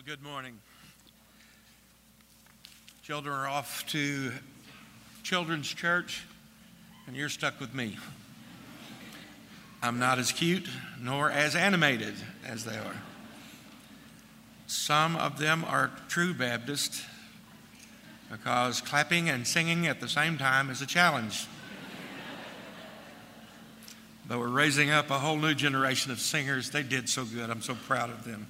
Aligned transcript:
Well, 0.00 0.16
good 0.16 0.24
morning. 0.24 0.58
Children 3.02 3.34
are 3.34 3.46
off 3.46 3.84
to 3.88 4.32
children's 5.22 5.68
church, 5.68 6.24
and 7.06 7.14
you're 7.14 7.28
stuck 7.28 7.60
with 7.60 7.74
me. 7.74 7.98
I'm 9.82 9.98
not 9.98 10.18
as 10.18 10.32
cute 10.32 10.66
nor 10.98 11.30
as 11.30 11.54
animated 11.54 12.14
as 12.46 12.64
they 12.64 12.78
are. 12.78 12.96
Some 14.66 15.16
of 15.16 15.38
them 15.38 15.66
are 15.66 15.90
true 16.08 16.32
Baptists 16.32 17.04
because 18.32 18.80
clapping 18.80 19.28
and 19.28 19.46
singing 19.46 19.86
at 19.86 20.00
the 20.00 20.08
same 20.08 20.38
time 20.38 20.70
is 20.70 20.80
a 20.80 20.86
challenge. 20.86 21.46
but 24.26 24.38
we're 24.38 24.48
raising 24.48 24.88
up 24.88 25.10
a 25.10 25.18
whole 25.18 25.36
new 25.36 25.52
generation 25.52 26.10
of 26.10 26.20
singers. 26.20 26.70
They 26.70 26.84
did 26.84 27.06
so 27.06 27.26
good. 27.26 27.50
I'm 27.50 27.60
so 27.60 27.74
proud 27.74 28.08
of 28.08 28.24
them. 28.24 28.46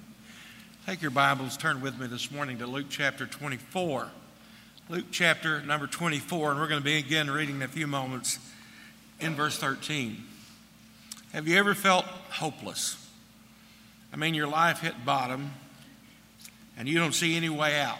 Take 0.87 1.03
your 1.03 1.11
Bibles, 1.11 1.57
turn 1.57 1.79
with 1.79 1.99
me 1.99 2.07
this 2.07 2.31
morning 2.31 2.57
to 2.57 2.65
Luke 2.65 2.87
chapter 2.89 3.27
24. 3.27 4.07
Luke 4.89 5.05
chapter 5.11 5.61
number 5.61 5.85
24, 5.85 6.51
and 6.51 6.59
we're 6.59 6.67
going 6.67 6.81
to 6.81 6.83
begin 6.83 7.29
reading 7.29 7.57
in 7.57 7.61
a 7.61 7.67
few 7.67 7.85
moments 7.85 8.39
in 9.19 9.35
verse 9.35 9.59
13. 9.59 10.17
Have 11.33 11.47
you 11.47 11.55
ever 11.59 11.75
felt 11.75 12.05
hopeless? 12.05 12.97
I 14.11 14.15
mean, 14.15 14.33
your 14.33 14.47
life 14.47 14.79
hit 14.79 15.05
bottom 15.05 15.51
and 16.75 16.87
you 16.87 16.97
don't 16.97 17.13
see 17.13 17.37
any 17.37 17.49
way 17.49 17.79
out. 17.79 17.99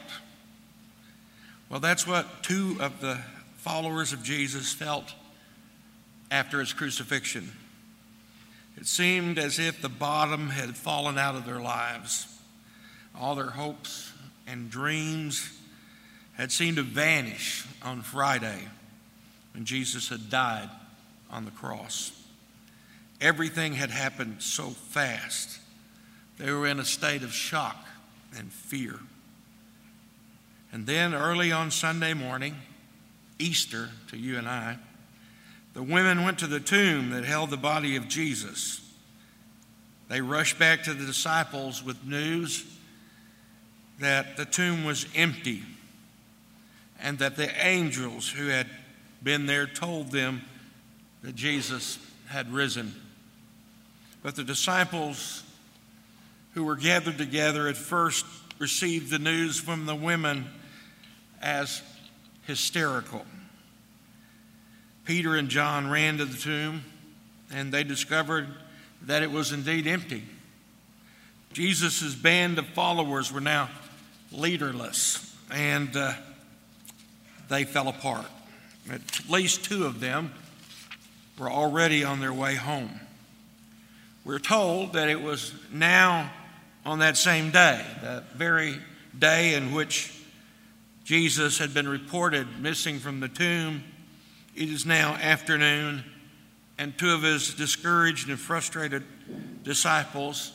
Well, 1.69 1.81
that's 1.81 2.07
what 2.07 2.41
two 2.41 2.77
of 2.79 2.99
the 2.99 3.19
followers 3.57 4.11
of 4.11 4.23
Jesus 4.23 4.73
felt 4.73 5.13
after 6.31 6.59
his 6.59 6.73
crucifixion. 6.73 7.51
It 8.75 8.87
seemed 8.87 9.37
as 9.37 9.59
if 9.59 9.83
the 9.83 9.87
bottom 9.87 10.49
had 10.49 10.75
fallen 10.75 11.19
out 11.19 11.35
of 11.35 11.45
their 11.45 11.61
lives. 11.61 12.39
All 13.19 13.35
their 13.35 13.49
hopes 13.49 14.11
and 14.47 14.69
dreams 14.69 15.57
had 16.33 16.51
seemed 16.51 16.77
to 16.77 16.83
vanish 16.83 17.65
on 17.83 18.01
Friday 18.01 18.59
when 19.53 19.65
Jesus 19.65 20.09
had 20.09 20.29
died 20.29 20.69
on 21.29 21.45
the 21.45 21.51
cross. 21.51 22.11
Everything 23.19 23.73
had 23.73 23.91
happened 23.91 24.41
so 24.41 24.69
fast. 24.69 25.59
They 26.37 26.51
were 26.51 26.67
in 26.67 26.79
a 26.79 26.85
state 26.85 27.23
of 27.23 27.33
shock 27.33 27.85
and 28.37 28.51
fear. 28.51 28.99
And 30.71 30.87
then 30.87 31.13
early 31.13 31.51
on 31.51 31.69
Sunday 31.69 32.13
morning, 32.13 32.55
Easter 33.37 33.89
to 34.09 34.17
you 34.17 34.37
and 34.37 34.47
I, 34.47 34.77
the 35.73 35.83
women 35.83 36.23
went 36.23 36.39
to 36.39 36.47
the 36.47 36.59
tomb 36.59 37.11
that 37.11 37.25
held 37.25 37.49
the 37.49 37.57
body 37.57 37.95
of 37.95 38.07
Jesus. 38.07 38.81
They 40.09 40.21
rushed 40.21 40.59
back 40.59 40.83
to 40.83 40.93
the 40.93 41.05
disciples 41.05 41.83
with 41.83 42.03
news 42.05 42.65
that 44.01 44.35
the 44.35 44.45
tomb 44.45 44.83
was 44.83 45.07
empty 45.15 45.63
and 47.01 47.19
that 47.19 47.35
the 47.35 47.49
angels 47.65 48.29
who 48.29 48.47
had 48.47 48.67
been 49.23 49.45
there 49.45 49.67
told 49.67 50.11
them 50.11 50.41
that 51.23 51.35
Jesus 51.35 51.99
had 52.27 52.51
risen. 52.51 52.93
But 54.23 54.35
the 54.35 54.43
disciples 54.43 55.43
who 56.53 56.63
were 56.63 56.75
gathered 56.75 57.17
together 57.17 57.67
at 57.67 57.77
first 57.77 58.25
received 58.59 59.09
the 59.09 59.19
news 59.19 59.59
from 59.59 59.85
the 59.85 59.95
women 59.95 60.47
as 61.41 61.81
hysterical. 62.45 63.25
Peter 65.05 65.35
and 65.35 65.49
John 65.49 65.89
ran 65.89 66.17
to 66.17 66.25
the 66.25 66.37
tomb 66.37 66.83
and 67.51 67.71
they 67.71 67.83
discovered 67.83 68.47
that 69.03 69.23
it 69.23 69.31
was 69.31 69.51
indeed 69.51 69.87
empty. 69.87 70.23
Jesus' 71.53 72.15
band 72.15 72.59
of 72.59 72.67
followers 72.67 73.31
were 73.31 73.41
now 73.41 73.69
leaderless, 74.31 75.35
and 75.51 75.95
uh, 75.95 76.13
they 77.49 77.63
fell 77.63 77.87
apart. 77.87 78.25
At 78.91 79.01
least 79.29 79.65
two 79.65 79.85
of 79.85 79.99
them 79.99 80.33
were 81.37 81.49
already 81.49 82.03
on 82.03 82.19
their 82.19 82.33
way 82.33 82.55
home. 82.55 82.99
We're 84.23 84.39
told 84.39 84.93
that 84.93 85.09
it 85.09 85.21
was 85.21 85.53
now 85.71 86.31
on 86.85 86.99
that 86.99 87.17
same 87.17 87.51
day, 87.51 87.83
that 88.01 88.33
very 88.33 88.77
day 89.17 89.53
in 89.53 89.71
which 89.71 90.17
Jesus 91.03 91.57
had 91.57 91.73
been 91.73 91.87
reported 91.87 92.59
missing 92.59 92.99
from 92.99 93.19
the 93.19 93.27
tomb. 93.27 93.83
It 94.55 94.69
is 94.69 94.85
now 94.85 95.13
afternoon, 95.15 96.03
and 96.77 96.97
two 96.97 97.11
of 97.11 97.23
his 97.23 97.53
discouraged 97.53 98.29
and 98.29 98.39
frustrated 98.39 99.03
disciples, 99.63 100.51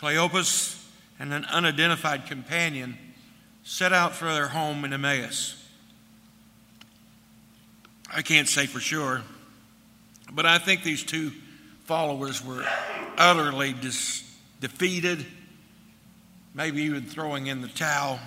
Cleopas 0.00 0.80
and 1.18 1.32
an 1.32 1.44
unidentified 1.46 2.26
companion, 2.26 2.98
set 3.64 3.94
out 3.94 4.14
for 4.14 4.26
their 4.26 4.48
home 4.48 4.84
in 4.84 4.92
Emmaus. 4.92 5.56
I 8.14 8.22
can't 8.22 8.46
say 8.46 8.66
for 8.66 8.78
sure, 8.78 9.22
but 10.30 10.46
I 10.46 10.58
think 10.58 10.84
these 10.84 11.02
two 11.02 11.32
followers 11.84 12.44
were 12.44 12.64
utterly 13.16 13.72
dis- 13.72 14.22
defeated, 14.60 15.26
maybe 16.54 16.82
even 16.82 17.04
throwing 17.04 17.46
in 17.46 17.62
the 17.62 17.68
towel 17.68 18.20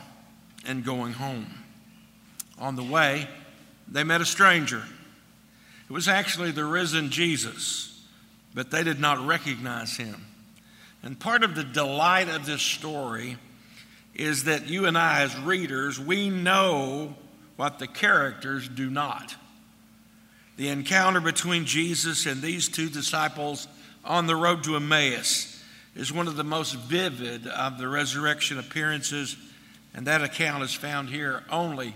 and 0.65 0.83
going 0.83 1.13
home. 1.13 1.47
On 2.57 2.75
the 2.75 2.83
way, 2.83 3.29
they 3.87 4.03
met 4.03 4.19
a 4.19 4.25
stranger. 4.25 4.83
It 5.89 5.93
was 5.93 6.07
actually 6.07 6.51
the 6.51 6.65
risen 6.65 7.11
Jesus, 7.11 8.03
but 8.53 8.71
they 8.71 8.83
did 8.83 8.99
not 8.99 9.25
recognize 9.25 9.95
him. 9.95 10.25
And 11.03 11.17
part 11.17 11.43
of 11.43 11.55
the 11.55 11.63
delight 11.63 12.27
of 12.27 12.45
this 12.45 12.61
story 12.61 13.37
is 14.15 14.45
that 14.45 14.67
you 14.67 14.85
and 14.85 14.97
I, 14.97 15.21
as 15.21 15.37
readers, 15.39 15.99
we 15.99 16.29
know 16.29 17.15
what 17.55 17.79
the 17.79 17.87
characters 17.87 18.67
do 18.67 18.89
not. 18.89 19.35
The 20.57 20.69
encounter 20.69 21.21
between 21.21 21.65
Jesus 21.65 22.25
and 22.25 22.41
these 22.41 22.67
two 22.67 22.89
disciples 22.89 23.67
on 24.03 24.25
the 24.25 24.35
road 24.35 24.63
to 24.63 24.75
Emmaus 24.75 25.63
is 25.95 26.11
one 26.11 26.27
of 26.27 26.35
the 26.35 26.43
most 26.43 26.75
vivid 26.75 27.47
of 27.47 27.77
the 27.77 27.87
resurrection 27.87 28.57
appearances, 28.57 29.35
and 29.93 30.07
that 30.07 30.23
account 30.23 30.63
is 30.63 30.73
found 30.73 31.09
here 31.09 31.43
only 31.49 31.93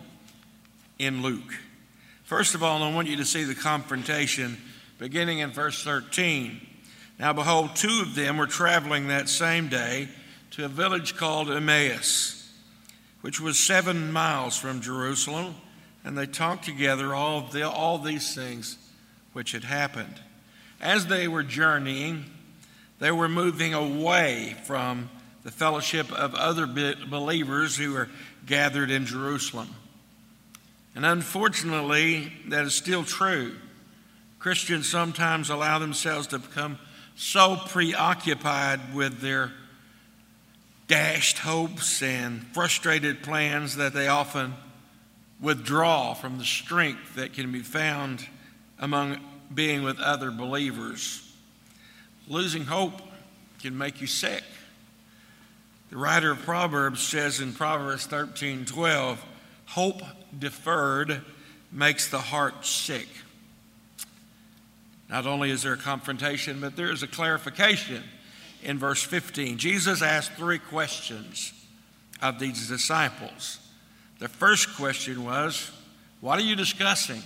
in 1.00 1.22
Luke. 1.22 1.54
First 2.24 2.56
of 2.56 2.64
all, 2.64 2.84
I 2.84 2.94
want 2.94 3.08
you 3.08 3.18
to 3.18 3.26
see 3.26 3.44
the 3.44 3.56
confrontation 3.56 4.58
beginning 4.98 5.40
in 5.40 5.52
verse 5.52 5.84
13. 5.84 6.62
Now, 7.20 7.34
behold, 7.34 7.76
two 7.76 8.02
of 8.02 8.16
them 8.16 8.38
were 8.38 8.48
traveling 8.48 9.08
that 9.08 9.30
same 9.30 9.68
day 9.68 10.08
to 10.52 10.66
a 10.66 10.70
village 10.70 11.16
called 11.16 11.50
Emmaus, 11.50 12.52
which 13.22 13.40
was 13.40 13.58
seven 13.58 14.12
miles 14.12 14.58
from 14.58 14.82
Jerusalem, 14.82 15.56
and 16.04 16.18
they 16.18 16.26
talked 16.26 16.66
together 16.66 17.16
all, 17.16 17.42
the, 17.48 17.70
all 17.70 17.98
these 17.98 18.36
things 18.36 18.78
which 19.34 19.54
had 19.54 19.64
happened. 19.64 20.20
As 20.82 21.08
they 21.08 21.28
were 21.28 21.44
journeying, 21.44 22.26
they 23.00 23.12
were 23.12 23.30
moving 23.30 23.74
away 23.74 24.56
from 24.66 25.10
the 25.44 25.52
fellowship 25.52 26.12
of 26.12 26.36
other 26.36 26.68
believers 26.68 27.78
who 27.78 27.94
were 27.94 28.10
gathered 28.46 28.92
in 28.92 29.06
Jerusalem. 29.06 29.70
And 30.96 31.06
unfortunately, 31.06 32.34
that 32.50 32.66
is 32.66 32.76
still 32.76 33.06
true. 33.06 33.56
Christians 34.40 34.90
sometimes 34.90 35.50
allow 35.50 35.80
themselves 35.80 36.28
to 36.28 36.40
become 36.40 36.78
so 37.16 37.56
preoccupied 37.56 38.94
with 38.94 39.22
their 39.22 39.52
dashed 40.91 41.38
hopes 41.38 42.03
and 42.03 42.46
frustrated 42.47 43.24
plans 43.24 43.78
that 43.78 43.94
they 43.94 44.09
often 44.09 44.53
withdraw 45.40 46.13
from 46.13 46.38
the 46.38 46.44
strength 46.44 47.16
that 47.16 47.31
can 47.31 47.50
be 47.50 47.62
found 47.62 48.28
among 48.78 49.18
being 49.56 49.84
with 49.84 49.97
other 50.02 50.31
believers. 50.31 51.25
Losing 52.28 52.66
hope 52.66 52.91
can 53.62 53.78
make 53.78 54.02
you 54.02 54.08
sick. 54.08 54.43
The 55.91 55.96
writer 55.96 56.32
of 56.32 56.40
Proverbs 56.40 56.99
says 56.99 57.40
in 57.40 57.53
Proverbs 57.53 58.05
13 58.08 58.66
12, 58.66 59.23
hope 59.67 60.02
deferred 60.37 61.22
makes 61.72 62.09
the 62.09 62.20
heart 62.20 62.66
sick. 62.66 63.08
Not 65.09 65.26
only 65.26 65.52
is 65.52 65.64
there 65.64 65.73
a 65.73 65.78
confrontation, 65.78 66.59
but 66.59 66.76
there 66.76 66.91
is 66.91 67.02
a 67.02 67.08
clarification 67.08 68.03
in 68.63 68.78
verse 68.78 69.03
15. 69.03 69.58
Jesus 69.58 70.02
asked 70.02 70.34
three 70.34 70.59
questions 70.59 71.53
of 72.22 72.40
these 72.40 72.67
disciples. 72.67 73.59
The 74.19 74.28
first 74.28 74.75
question 74.75 75.23
was, 75.23 75.72
What 76.19 76.40
are 76.40 76.43
you 76.43 76.55
discussing? 76.55 77.22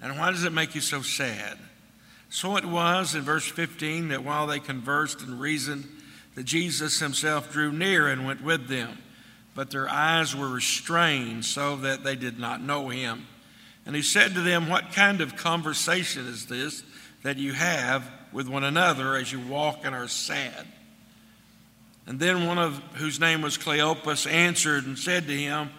And 0.00 0.18
why 0.18 0.30
does 0.30 0.44
it 0.44 0.52
make 0.52 0.74
you 0.74 0.80
so 0.80 1.02
sad? 1.02 1.58
So 2.28 2.56
it 2.56 2.64
was 2.64 3.14
in 3.14 3.22
verse 3.22 3.46
15 3.46 4.08
that 4.08 4.24
while 4.24 4.46
they 4.46 4.58
conversed 4.58 5.20
and 5.22 5.40
reasoned, 5.40 5.86
that 6.34 6.44
Jesus 6.44 6.98
himself 6.98 7.52
drew 7.52 7.70
near 7.70 8.08
and 8.08 8.26
went 8.26 8.42
with 8.42 8.68
them. 8.68 8.98
But 9.54 9.70
their 9.70 9.88
eyes 9.88 10.34
were 10.34 10.48
restrained 10.48 11.44
so 11.44 11.76
that 11.76 12.04
they 12.04 12.16
did 12.16 12.38
not 12.38 12.62
know 12.62 12.88
him. 12.88 13.26
And 13.84 13.94
he 13.94 14.02
said 14.02 14.34
to 14.34 14.40
them, 14.40 14.68
What 14.68 14.92
kind 14.92 15.20
of 15.20 15.36
conversation 15.36 16.26
is 16.26 16.46
this 16.46 16.82
that 17.22 17.38
you 17.38 17.52
have 17.52 18.10
with 18.32 18.48
one 18.48 18.64
another 18.64 19.14
as 19.14 19.30
you 19.30 19.40
walk 19.40 19.80
and 19.84 19.94
are 19.94 20.08
sad. 20.08 20.66
And 22.06 22.18
then 22.18 22.46
one 22.46 22.58
of 22.58 22.78
whose 22.94 23.20
name 23.20 23.42
was 23.42 23.56
Cleopas 23.56 24.30
answered 24.30 24.86
and 24.86 24.98
said 24.98 25.26
to 25.26 25.36
him, 25.36 25.70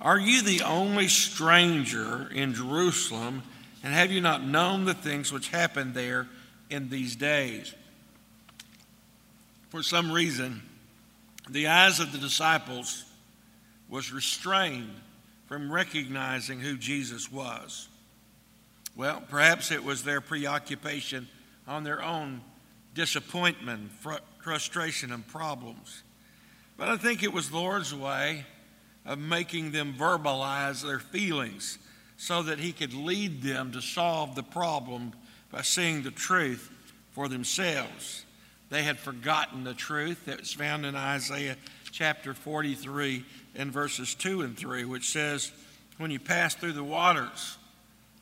Are 0.00 0.18
you 0.18 0.42
the 0.42 0.62
only 0.62 1.08
stranger 1.08 2.28
in 2.34 2.54
Jerusalem, 2.54 3.42
and 3.84 3.94
have 3.94 4.10
you 4.10 4.20
not 4.20 4.42
known 4.42 4.84
the 4.84 4.94
things 4.94 5.32
which 5.32 5.48
happened 5.48 5.94
there 5.94 6.26
in 6.70 6.88
these 6.88 7.14
days? 7.14 7.72
For 9.68 9.82
some 9.82 10.10
reason, 10.10 10.62
the 11.48 11.68
eyes 11.68 12.00
of 12.00 12.10
the 12.10 12.18
disciples 12.18 13.04
was 13.88 14.12
restrained 14.12 14.94
from 15.46 15.72
recognizing 15.72 16.60
who 16.60 16.76
Jesus 16.76 17.30
was. 17.30 17.88
Well, 18.96 19.22
perhaps 19.28 19.70
it 19.70 19.84
was 19.84 20.02
their 20.02 20.20
preoccupation 20.20 21.28
on 21.70 21.84
their 21.84 22.02
own 22.02 22.40
disappointment, 22.94 23.92
fr- 23.92 24.14
frustration, 24.42 25.12
and 25.12 25.26
problems. 25.28 26.02
But 26.76 26.88
I 26.88 26.96
think 26.96 27.22
it 27.22 27.32
was 27.32 27.48
the 27.48 27.56
Lord's 27.56 27.94
way 27.94 28.44
of 29.06 29.18
making 29.18 29.70
them 29.70 29.94
verbalize 29.96 30.82
their 30.82 30.98
feelings 30.98 31.78
so 32.16 32.42
that 32.42 32.58
He 32.58 32.72
could 32.72 32.92
lead 32.92 33.42
them 33.42 33.70
to 33.72 33.80
solve 33.80 34.34
the 34.34 34.42
problem 34.42 35.12
by 35.52 35.62
seeing 35.62 36.02
the 36.02 36.10
truth 36.10 36.70
for 37.12 37.28
themselves. 37.28 38.24
They 38.68 38.82
had 38.82 38.98
forgotten 38.98 39.62
the 39.62 39.74
truth 39.74 40.26
that 40.26 40.40
was 40.40 40.52
found 40.52 40.84
in 40.84 40.96
Isaiah 40.96 41.56
chapter 41.92 42.34
43 42.34 43.24
and 43.54 43.72
verses 43.72 44.14
2 44.16 44.42
and 44.42 44.56
3, 44.56 44.84
which 44.84 45.10
says, 45.10 45.52
When 45.98 46.10
you 46.10 46.18
pass 46.18 46.54
through 46.54 46.72
the 46.72 46.84
waters, 46.84 47.56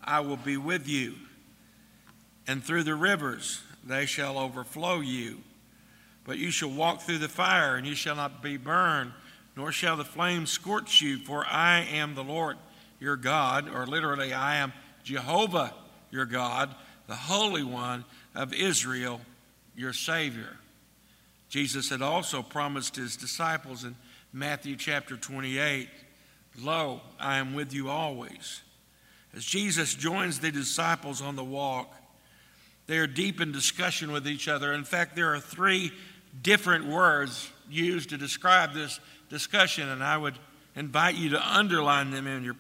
I 0.05 0.21
will 0.21 0.37
be 0.37 0.57
with 0.57 0.87
you, 0.87 1.15
and 2.49 2.65
through 2.65 2.83
the 2.83 2.95
rivers, 2.95 3.61
they 3.85 4.07
shall 4.07 4.39
overflow 4.39 5.01
you. 5.01 5.39
But 6.25 6.39
you 6.39 6.51
shall 6.51 6.71
walk 6.71 7.03
through 7.03 7.19
the 7.19 7.29
fire, 7.29 7.77
and 7.77 7.87
you 7.87 7.95
shall 7.95 8.17
not 8.17 8.43
be 8.43 8.57
burned, 8.57 9.13
nor 9.55 9.71
shall 9.71 9.97
the 9.97 10.05
flame 10.05 10.47
scorch 10.47 11.01
you, 11.01 11.19
for 11.19 11.47
I 11.47 11.81
am 11.83 12.15
the 12.15 12.25
Lord 12.25 12.57
your 12.99 13.17
God, 13.17 13.69
or 13.69 13.87
literally, 13.87 14.33
I 14.33 14.57
am 14.57 14.73
Jehovah 15.05 15.75
your 16.11 16.25
God, 16.25 16.75
the 17.07 17.15
Holy 17.15 17.63
One 17.63 18.05
of 18.35 18.53
Israel, 18.53 19.21
your 19.77 19.93
Savior. 19.93 20.57
Jesus 21.49 21.91
had 21.91 22.03
also 22.03 22.43
promised 22.43 22.97
his 22.97 23.17
disciples 23.17 23.85
in 23.85 23.95
Matthew 24.33 24.77
chapter 24.77 25.17
28 25.17 25.89
Lo, 26.61 27.03
I 27.21 27.37
am 27.37 27.55
with 27.55 27.73
you 27.73 27.89
always. 27.89 28.63
As 29.35 29.45
Jesus 29.45 29.95
joins 29.95 30.41
the 30.41 30.51
disciples 30.51 31.23
on 31.23 31.37
the 31.37 31.45
walk, 31.45 31.95
they 32.89 32.97
are 32.97 33.07
deep 33.07 33.41
in 33.41 33.53
discussion 33.53 34.11
with 34.11 34.27
each 34.27 34.49
other. 34.49 34.73
In 34.73 34.83
fact, 34.83 35.15
there 35.15 35.33
are 35.33 35.39
three 35.39 35.93
different 36.43 36.87
words 36.87 37.51
used 37.71 38.11
to 38.11 38.17
describe 38.17 38.73
this 38.73 38.99
discussion, 39.29 39.89
and 39.89 40.03
I 40.03 40.17
would 40.17 40.39
invite 40.75 41.15
you 41.15 41.31
to 41.31 41.57
underline 41.57 42.11
them 42.11 42.27
in 42.27 42.43
your, 42.43 42.57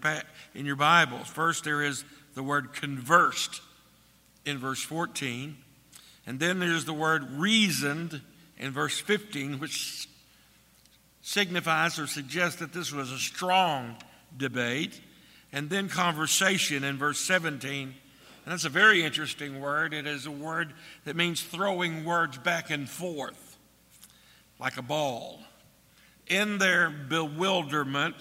in 0.54 0.66
your 0.66 0.76
Bibles. 0.76 1.28
First, 1.28 1.64
there 1.64 1.82
is 1.82 2.04
the 2.34 2.42
word 2.42 2.74
conversed 2.74 3.62
in 4.44 4.58
verse 4.58 4.82
14, 4.82 5.56
and 6.26 6.38
then 6.38 6.58
there's 6.58 6.84
the 6.84 6.92
word 6.92 7.30
reasoned 7.32 8.20
in 8.58 8.70
verse 8.70 9.00
15, 9.00 9.58
which 9.58 10.08
signifies 11.22 11.98
or 11.98 12.06
suggests 12.06 12.60
that 12.60 12.74
this 12.74 12.92
was 12.92 13.10
a 13.10 13.18
strong 13.18 13.96
debate, 14.36 15.00
and 15.52 15.70
then 15.70 15.88
conversation 15.88 16.84
in 16.84 16.98
verse 16.98 17.18
17 17.18 17.94
and 18.48 18.54
that's 18.54 18.64
a 18.64 18.70
very 18.70 19.04
interesting 19.04 19.60
word. 19.60 19.92
It 19.92 20.06
is 20.06 20.24
a 20.24 20.30
word 20.30 20.72
that 21.04 21.14
means 21.14 21.42
throwing 21.42 22.06
words 22.06 22.38
back 22.38 22.70
and 22.70 22.88
forth 22.88 23.58
like 24.58 24.78
a 24.78 24.82
ball. 24.82 25.40
In 26.28 26.56
their 26.56 26.88
bewilderment, 26.88 28.14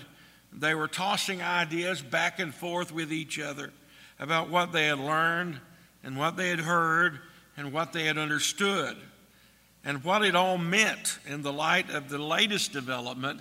they 0.51 0.75
were 0.75 0.89
tossing 0.89 1.41
ideas 1.41 2.01
back 2.01 2.39
and 2.39 2.53
forth 2.53 2.91
with 2.91 3.13
each 3.13 3.39
other 3.39 3.71
about 4.19 4.49
what 4.49 4.73
they 4.73 4.87
had 4.87 4.99
learned 4.99 5.61
and 6.03 6.17
what 6.17 6.35
they 6.35 6.49
had 6.49 6.59
heard 6.59 7.19
and 7.55 7.71
what 7.71 7.93
they 7.93 8.03
had 8.03 8.17
understood 8.17 8.97
and 9.85 10.03
what 10.03 10.25
it 10.25 10.35
all 10.35 10.57
meant 10.57 11.19
in 11.25 11.41
the 11.41 11.53
light 11.53 11.89
of 11.89 12.09
the 12.09 12.17
latest 12.17 12.73
development 12.73 13.39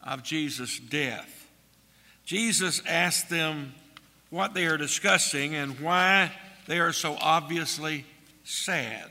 of 0.00 0.22
Jesus' 0.22 0.78
death. 0.78 1.48
Jesus 2.24 2.80
asked 2.86 3.30
them 3.30 3.74
what 4.30 4.54
they 4.54 4.66
are 4.66 4.76
discussing 4.76 5.54
and 5.54 5.78
why 5.80 6.32
they 6.66 6.78
are 6.78 6.92
so 6.92 7.16
obviously 7.20 8.04
sad. 8.44 9.10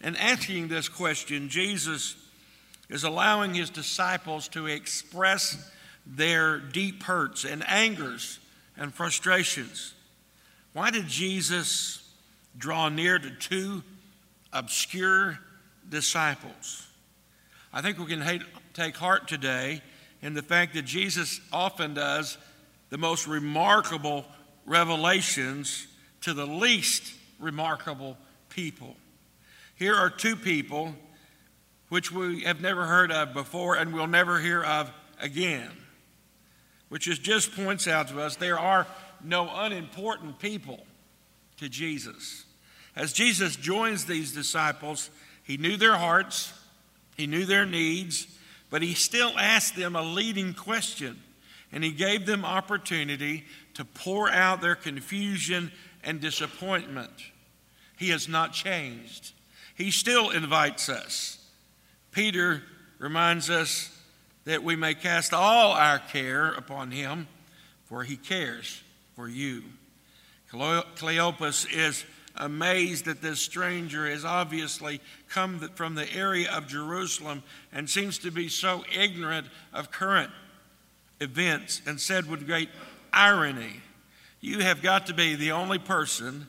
And 0.00 0.16
asking 0.18 0.68
this 0.68 0.88
question, 0.88 1.48
Jesus 1.48 2.16
is 2.88 3.02
allowing 3.02 3.54
his 3.54 3.70
disciples 3.70 4.48
to 4.48 4.66
express 4.66 5.70
their 6.06 6.58
deep 6.58 7.02
hurts 7.02 7.44
and 7.44 7.66
angers 7.68 8.38
and 8.76 8.94
frustrations. 8.94 9.94
Why 10.72 10.90
did 10.90 11.08
Jesus 11.08 12.06
draw 12.56 12.90
near 12.90 13.18
to 13.18 13.30
two 13.30 13.82
obscure 14.52 15.38
disciples? 15.88 16.86
I 17.72 17.80
think 17.80 17.98
we 17.98 18.06
can 18.06 18.42
take 18.74 18.96
heart 18.96 19.26
today 19.26 19.80
in 20.22 20.34
the 20.34 20.42
fact 20.42 20.74
that 20.74 20.84
Jesus 20.84 21.40
often 21.52 21.94
does 21.94 22.38
the 22.90 22.98
most 22.98 23.26
remarkable 23.26 24.24
revelations 24.64 25.86
to 26.22 26.34
the 26.34 26.46
least 26.46 27.12
remarkable 27.38 28.16
people. 28.48 28.96
Here 29.74 29.94
are 29.94 30.10
two 30.10 30.36
people 30.36 30.94
which 31.88 32.10
we 32.10 32.42
have 32.42 32.60
never 32.60 32.86
heard 32.86 33.12
of 33.12 33.32
before 33.32 33.76
and 33.76 33.92
will 33.92 34.06
never 34.06 34.40
hear 34.40 34.62
of 34.62 34.90
again, 35.20 35.70
which 36.88 37.06
is 37.06 37.18
just 37.18 37.54
points 37.54 37.86
out 37.86 38.08
to 38.08 38.20
us 38.20 38.36
there 38.36 38.58
are 38.58 38.86
no 39.22 39.48
unimportant 39.54 40.38
people 40.38 40.84
to 41.58 41.68
Jesus. 41.68 42.44
As 42.94 43.12
Jesus 43.12 43.56
joins 43.56 44.06
these 44.06 44.32
disciples, 44.32 45.10
he 45.42 45.56
knew 45.58 45.76
their 45.76 45.96
hearts, 45.96 46.52
he 47.16 47.26
knew 47.26 47.44
their 47.44 47.66
needs, 47.66 48.26
but 48.70 48.82
he 48.82 48.94
still 48.94 49.32
asked 49.38 49.76
them 49.76 49.94
a 49.94 50.02
leading 50.02 50.54
question 50.54 51.20
and 51.72 51.82
he 51.82 51.90
gave 51.90 52.26
them 52.26 52.44
opportunity 52.44 53.44
to 53.74 53.84
pour 53.84 54.30
out 54.30 54.60
their 54.60 54.74
confusion 54.74 55.70
and 56.02 56.20
disappointment. 56.20 57.10
He 57.98 58.10
has 58.10 58.28
not 58.28 58.52
changed. 58.52 59.32
He 59.74 59.90
still 59.90 60.30
invites 60.30 60.88
us. 60.88 61.38
Peter 62.12 62.62
reminds 62.98 63.50
us 63.50 63.90
that 64.44 64.62
we 64.62 64.76
may 64.76 64.94
cast 64.94 65.34
all 65.34 65.72
our 65.72 65.98
care 65.98 66.52
upon 66.52 66.90
him, 66.90 67.26
for 67.86 68.04
he 68.04 68.16
cares 68.16 68.82
for 69.14 69.28
you. 69.28 69.62
Cleopas 70.50 71.66
is 71.70 72.04
amazed 72.36 73.06
that 73.06 73.22
this 73.22 73.40
stranger 73.40 74.08
has 74.08 74.24
obviously 74.24 75.00
come 75.28 75.58
from 75.74 75.94
the 75.94 76.10
area 76.14 76.50
of 76.50 76.68
Jerusalem 76.68 77.42
and 77.72 77.88
seems 77.88 78.18
to 78.18 78.30
be 78.30 78.48
so 78.48 78.84
ignorant 78.96 79.46
of 79.72 79.90
current 79.90 80.30
events 81.20 81.80
and 81.86 82.00
said 82.00 82.28
with 82.28 82.46
great 82.46 82.68
irony, 83.12 83.80
You 84.40 84.60
have 84.60 84.82
got 84.82 85.06
to 85.06 85.14
be 85.14 85.34
the 85.34 85.52
only 85.52 85.78
person 85.78 86.46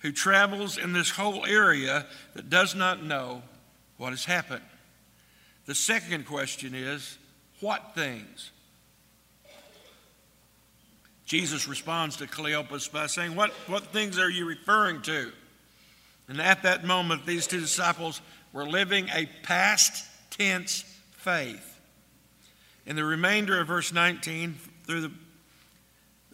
who 0.00 0.12
travels 0.12 0.78
in 0.78 0.92
this 0.92 1.10
whole 1.10 1.44
area 1.46 2.06
that 2.34 2.50
does 2.50 2.74
not 2.74 3.04
know 3.04 3.42
what 3.96 4.10
has 4.10 4.24
happened. 4.24 4.64
The 5.66 5.74
second 5.74 6.26
question 6.26 6.74
is, 6.74 7.18
What 7.60 7.94
things? 7.94 8.50
Jesus 11.30 11.68
responds 11.68 12.16
to 12.16 12.26
Cleopas 12.26 12.90
by 12.90 13.06
saying, 13.06 13.36
what, 13.36 13.52
what 13.68 13.84
things 13.92 14.18
are 14.18 14.28
you 14.28 14.46
referring 14.46 15.00
to? 15.02 15.30
And 16.26 16.40
at 16.40 16.64
that 16.64 16.84
moment, 16.84 17.24
these 17.24 17.46
two 17.46 17.60
disciples 17.60 18.20
were 18.52 18.68
living 18.68 19.08
a 19.14 19.26
past 19.44 20.04
tense 20.30 20.82
faith. 21.12 21.69
In 22.90 22.96
the 22.96 23.04
remainder 23.04 23.60
of 23.60 23.68
verse 23.68 23.92
19 23.92 24.56
through 24.84 25.12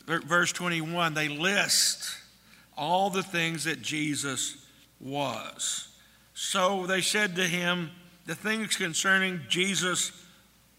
the 0.07 0.17
verse 0.25 0.53
21, 0.53 1.13
they 1.13 1.29
list 1.29 2.17
all 2.79 3.11
the 3.11 3.23
things 3.23 3.65
that 3.65 3.83
Jesus 3.83 4.57
was. 4.99 5.89
So 6.33 6.87
they 6.87 7.03
said 7.03 7.37
to 7.37 7.43
him, 7.43 7.91
the 8.25 8.35
things 8.35 8.75
concerning 8.75 9.43
Jesus 9.51 10.13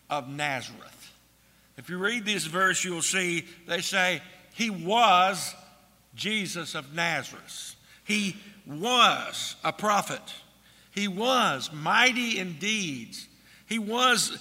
of 0.09 0.27
Nazareth. 0.27 1.13
If 1.77 1.91
you 1.91 1.99
read 1.99 2.25
this 2.25 2.45
verse, 2.45 2.83
you'll 2.83 3.03
see 3.03 3.45
they 3.67 3.81
say, 3.81 4.23
He 4.55 4.71
was 4.71 5.53
Jesus 6.15 6.73
of 6.73 6.95
Nazareth. 6.95 7.75
He 8.03 8.35
was 8.65 9.55
a 9.63 9.71
prophet. 9.71 10.23
He 10.89 11.07
was 11.07 11.71
mighty 11.71 12.39
in 12.39 12.53
deeds. 12.53 13.27
He 13.67 13.77
was 13.77 14.39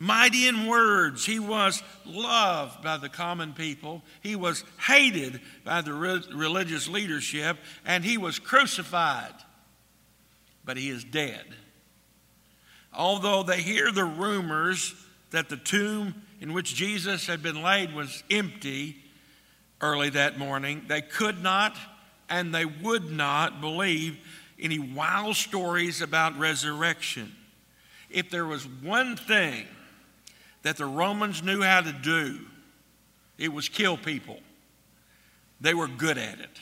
mighty 0.00 0.48
in 0.48 0.66
words. 0.66 1.24
He 1.24 1.38
was 1.38 1.80
loved 2.04 2.82
by 2.82 2.96
the 2.96 3.08
common 3.08 3.52
people. 3.52 4.02
He 4.22 4.34
was 4.34 4.64
hated 4.88 5.40
by 5.64 5.82
the 5.82 5.92
re- 5.92 6.24
religious 6.34 6.88
leadership, 6.88 7.58
and 7.86 8.04
he 8.04 8.18
was 8.18 8.40
crucified. 8.40 9.34
But 10.64 10.76
he 10.76 10.88
is 10.88 11.04
dead. 11.04 11.44
Although 12.92 13.44
they 13.44 13.60
hear 13.60 13.92
the 13.92 14.04
rumors 14.04 14.94
that 15.30 15.48
the 15.48 15.56
tomb 15.56 16.14
in 16.40 16.52
which 16.52 16.74
Jesus 16.74 17.26
had 17.26 17.42
been 17.42 17.62
laid 17.62 17.94
was 17.94 18.24
empty 18.30 18.96
early 19.80 20.10
that 20.10 20.38
morning, 20.38 20.86
they 20.88 21.02
could 21.02 21.42
not 21.42 21.76
and 22.28 22.54
they 22.54 22.64
would 22.64 23.10
not 23.10 23.60
believe 23.60 24.16
any 24.58 24.78
wild 24.78 25.36
stories 25.36 26.00
about 26.00 26.38
resurrection. 26.38 27.34
If 28.08 28.30
there 28.30 28.46
was 28.46 28.66
one 28.66 29.16
thing 29.16 29.66
that 30.62 30.76
the 30.76 30.86
Romans 30.86 31.42
knew 31.42 31.62
how 31.62 31.80
to 31.80 31.92
do, 31.92 32.40
it 33.38 33.52
was 33.52 33.68
kill 33.68 33.96
people. 33.96 34.38
They 35.60 35.74
were 35.74 35.88
good 35.88 36.18
at 36.18 36.38
it. 36.38 36.58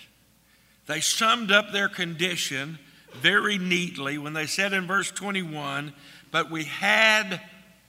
They 0.87 1.01
summed 1.01 1.51
up 1.51 1.73
their 1.73 1.89
condition 1.89 2.79
very 3.15 3.59
neatly 3.59 4.19
when 4.19 4.33
they 4.33 4.47
said 4.47 4.73
in 4.73 4.87
verse 4.87 5.11
21 5.11 5.93
but 6.31 6.51
we 6.51 6.65
had 6.65 7.41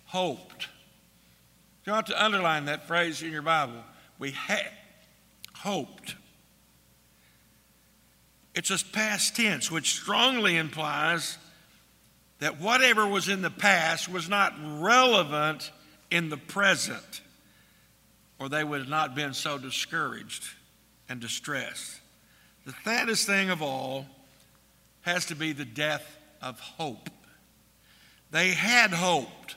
hoped. 0.06 0.68
You 1.86 1.94
ought 1.94 2.08
to 2.08 2.24
underline 2.24 2.66
that 2.66 2.88
phrase 2.88 3.22
in 3.22 3.32
your 3.32 3.42
Bible. 3.42 3.84
We 4.18 4.32
had 4.32 4.72
hoped. 5.56 6.16
It's 8.56 8.70
a 8.70 8.86
past 8.86 9.36
tense, 9.36 9.72
which 9.72 9.92
strongly 9.92 10.58
implies 10.58 11.38
that 12.40 12.60
whatever 12.60 13.08
was 13.08 13.28
in 13.28 13.42
the 13.42 13.50
past 13.50 14.10
was 14.10 14.30
not 14.30 14.54
relevant 14.80 15.72
in 16.12 16.30
the 16.30 16.38
present, 16.38 17.22
or 18.40 18.50
they 18.50 18.64
would 18.64 18.82
have 18.82 18.90
not 18.90 19.16
been 19.16 19.34
so 19.34 19.58
discouraged 19.58 20.44
and 21.08 21.20
distressed. 21.20 22.00
The 22.66 22.74
saddest 22.84 23.26
thing 23.26 23.50
of 23.50 23.62
all 23.62 24.06
has 25.02 25.26
to 25.26 25.36
be 25.36 25.54
the 25.54 25.66
death 25.66 26.18
of 26.42 26.60
hope. 26.60 27.10
They 28.32 28.50
had 28.50 28.92
hoped, 28.92 29.56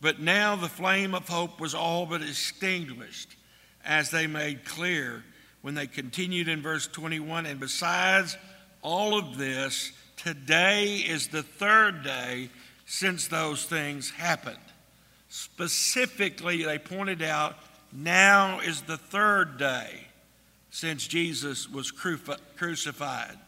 but 0.00 0.20
now 0.20 0.56
the 0.56 0.68
flame 0.68 1.14
of 1.14 1.28
hope 1.28 1.60
was 1.60 1.74
all 1.74 2.06
but 2.06 2.22
extinguished, 2.22 3.36
as 3.84 4.10
they 4.10 4.26
made 4.26 4.64
clear 4.64 5.24
when 5.62 5.74
they 5.74 5.86
continued 5.86 6.48
in 6.48 6.62
verse 6.62 6.86
21 6.86 7.46
And 7.46 7.60
besides 7.60 8.36
all 8.82 9.18
of 9.18 9.38
this, 9.38 9.92
today 10.16 10.96
is 10.96 11.28
the 11.28 11.42
third 11.42 12.02
day 12.02 12.50
since 12.86 13.28
those 13.28 13.64
things 13.64 14.10
happened. 14.10 14.58
Specifically, 15.30 16.64
they 16.64 16.76
pointed 16.76 17.22
out 17.22 17.54
now 17.92 18.58
is 18.60 18.82
the 18.82 18.96
third 18.96 19.58
day 19.58 20.08
since 20.70 21.06
Jesus 21.06 21.70
was 21.70 21.92
crucified. 21.92 23.38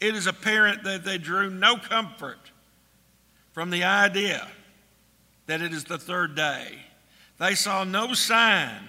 It 0.00 0.16
is 0.16 0.26
apparent 0.26 0.82
that 0.82 1.04
they 1.04 1.16
drew 1.16 1.48
no 1.48 1.76
comfort 1.76 2.50
from 3.52 3.70
the 3.70 3.84
idea 3.84 4.46
that 5.46 5.62
it 5.62 5.72
is 5.72 5.84
the 5.84 5.96
third 5.96 6.34
day. 6.34 6.80
They 7.38 7.54
saw 7.54 7.84
no 7.84 8.12
sign 8.12 8.88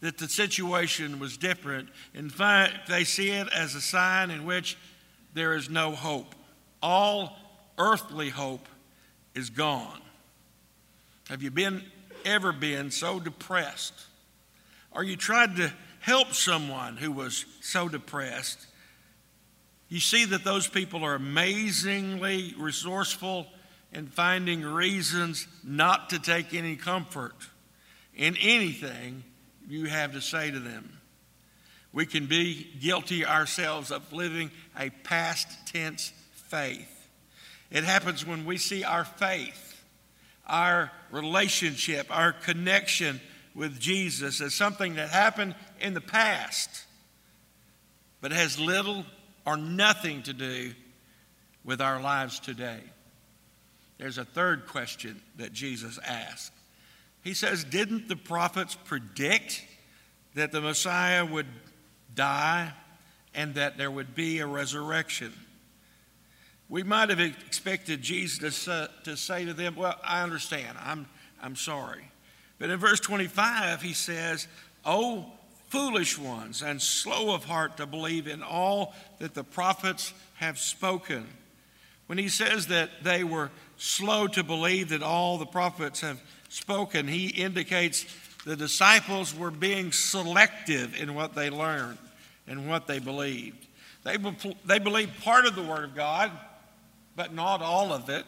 that 0.00 0.18
the 0.18 0.28
situation 0.28 1.18
was 1.18 1.38
different. 1.38 1.88
In 2.14 2.28
fact, 2.28 2.86
they 2.86 3.04
see 3.04 3.30
it 3.30 3.48
as 3.54 3.74
a 3.74 3.80
sign 3.80 4.30
in 4.30 4.44
which 4.44 4.76
there 5.32 5.54
is 5.54 5.70
no 5.70 5.92
hope. 5.92 6.34
All 6.82 7.38
earthly 7.78 8.28
hope 8.28 8.68
is 9.34 9.48
gone. 9.48 10.02
Have 11.28 11.42
you 11.42 11.50
been 11.50 11.82
ever 12.24 12.52
been 12.52 12.90
so 12.90 13.18
depressed? 13.20 13.94
Or 14.92 15.02
you 15.02 15.16
tried 15.16 15.56
to 15.56 15.72
help 16.00 16.32
someone 16.34 16.96
who 16.96 17.12
was 17.12 17.44
so 17.60 17.88
depressed? 17.88 18.64
You 19.88 20.00
see 20.00 20.24
that 20.26 20.44
those 20.44 20.66
people 20.66 21.04
are 21.04 21.14
amazingly 21.14 22.54
resourceful 22.58 23.46
in 23.92 24.06
finding 24.06 24.62
reasons 24.62 25.46
not 25.64 26.10
to 26.10 26.18
take 26.18 26.54
any 26.54 26.76
comfort 26.76 27.34
in 28.14 28.36
anything 28.36 29.22
you 29.68 29.86
have 29.86 30.12
to 30.12 30.20
say 30.20 30.50
to 30.50 30.58
them. 30.58 31.00
We 31.92 32.06
can 32.06 32.26
be 32.26 32.68
guilty 32.80 33.24
ourselves 33.24 33.90
of 33.90 34.12
living 34.12 34.50
a 34.78 34.90
past 34.90 35.48
tense 35.66 36.12
faith. 36.32 37.08
It 37.70 37.84
happens 37.84 38.24
when 38.24 38.44
we 38.44 38.58
see 38.58 38.84
our 38.84 39.04
faith, 39.04 39.65
our 40.46 40.90
relationship, 41.10 42.06
our 42.10 42.32
connection 42.32 43.20
with 43.54 43.80
Jesus 43.80 44.40
as 44.40 44.54
something 44.54 44.94
that 44.96 45.08
happened 45.08 45.54
in 45.80 45.94
the 45.94 46.00
past, 46.00 46.84
but 48.20 48.32
has 48.32 48.58
little 48.58 49.04
or 49.46 49.56
nothing 49.56 50.22
to 50.24 50.32
do 50.32 50.72
with 51.64 51.80
our 51.80 52.00
lives 52.00 52.38
today. 52.38 52.80
There's 53.98 54.18
a 54.18 54.24
third 54.24 54.66
question 54.66 55.20
that 55.36 55.52
Jesus 55.52 55.98
asked. 56.04 56.52
He 57.24 57.34
says, 57.34 57.64
Didn't 57.64 58.08
the 58.08 58.16
prophets 58.16 58.76
predict 58.84 59.64
that 60.34 60.52
the 60.52 60.60
Messiah 60.60 61.24
would 61.24 61.46
die 62.14 62.72
and 63.34 63.54
that 63.54 63.78
there 63.78 63.90
would 63.90 64.14
be 64.14 64.40
a 64.40 64.46
resurrection? 64.46 65.32
We 66.68 66.82
might 66.82 67.10
have 67.10 67.20
expected 67.20 68.02
Jesus 68.02 68.64
to, 68.64 68.90
to 69.04 69.16
say 69.16 69.44
to 69.44 69.54
them, 69.54 69.76
Well, 69.76 69.94
I 70.04 70.22
understand. 70.22 70.76
I'm, 70.82 71.06
I'm 71.40 71.56
sorry. 71.56 72.10
But 72.58 72.70
in 72.70 72.78
verse 72.78 73.00
25, 73.00 73.82
he 73.82 73.92
says, 73.92 74.48
Oh, 74.84 75.26
foolish 75.68 76.18
ones, 76.18 76.62
and 76.62 76.80
slow 76.80 77.34
of 77.34 77.44
heart 77.44 77.76
to 77.76 77.86
believe 77.86 78.26
in 78.26 78.42
all 78.42 78.94
that 79.18 79.34
the 79.34 79.44
prophets 79.44 80.12
have 80.34 80.58
spoken. 80.58 81.26
When 82.06 82.18
he 82.18 82.28
says 82.28 82.68
that 82.68 82.90
they 83.02 83.24
were 83.24 83.50
slow 83.76 84.26
to 84.28 84.44
believe 84.44 84.90
that 84.90 85.02
all 85.02 85.38
the 85.38 85.46
prophets 85.46 86.00
have 86.00 86.20
spoken, 86.48 87.08
he 87.08 87.28
indicates 87.28 88.06
the 88.44 88.56
disciples 88.56 89.36
were 89.36 89.50
being 89.50 89.90
selective 89.90 91.00
in 91.00 91.14
what 91.14 91.34
they 91.34 91.50
learned 91.50 91.98
and 92.46 92.68
what 92.68 92.86
they 92.86 93.00
believed. 93.00 93.66
They, 94.04 94.16
they 94.64 94.78
believed 94.78 95.20
part 95.22 95.46
of 95.46 95.56
the 95.56 95.64
Word 95.64 95.82
of 95.82 95.96
God, 95.96 96.30
but 97.16 97.34
not 97.34 97.62
all 97.62 97.92
of 97.92 98.08
it. 98.08 98.24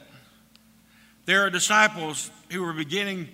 There 1.27 1.45
are 1.45 1.51
disciples 1.51 2.31
who 2.51 2.65
are 2.65 2.73
beginning 2.73 3.29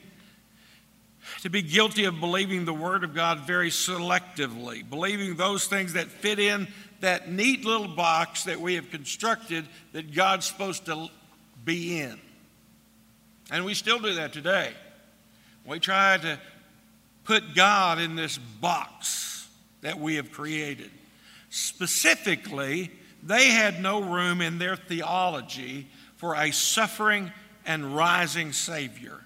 to 1.43 1.49
be 1.49 1.63
guilty 1.63 2.05
of 2.05 2.21
believing 2.21 2.65
the 2.65 2.75
Word 2.75 3.05
of 3.05 3.15
God 3.15 3.47
very 3.47 3.71
selectively, 3.71 4.89
believing 4.89 5.37
those 5.37 5.67
things 5.67 5.95
that 5.95 6.09
fit 6.09 6.39
in 6.39 6.67
that 7.01 7.31
neat 7.31 7.65
little 7.65 7.89
box 7.89 8.45
that 8.45 8.61
we 8.61 8.75
have 8.75 8.91
constructed 8.91 9.65
that 9.93 10.13
God's 10.13 10.47
supposed 10.47 10.87
to 10.87 11.09
be 11.65 12.01
in. 12.01 12.19
And 13.51 13.65
we 13.65 13.75
still 13.75 13.99
do 13.99 14.15
that 14.15 14.33
today. 14.33 14.73
We 15.65 15.79
try 15.79 16.19
to 16.19 16.39
put 17.25 17.55
God 17.55 18.01
in 18.01 18.17
this 18.17 18.39
box 18.39 19.49
that 19.83 19.99
we 19.99 20.17
have 20.17 20.33
created. 20.33 20.91
Specifically, 21.51 22.91
they 23.25 23.49
had 23.49 23.81
no 23.81 24.00
room 24.00 24.40
in 24.40 24.59
their 24.59 24.76
theology 24.76 25.88
for 26.16 26.35
a 26.35 26.50
suffering 26.52 27.33
and 27.66 27.97
rising 27.97 28.52
Savior. 28.52 29.19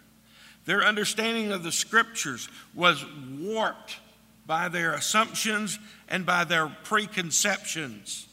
Their 0.64 0.84
understanding 0.84 1.52
of 1.52 1.62
the 1.62 1.72
scriptures 1.72 2.48
was 2.74 3.04
warped 3.40 3.98
by 4.46 4.68
their 4.68 4.92
assumptions 4.92 5.78
and 6.08 6.24
by 6.24 6.44
their 6.44 6.68
preconceptions 6.84 8.26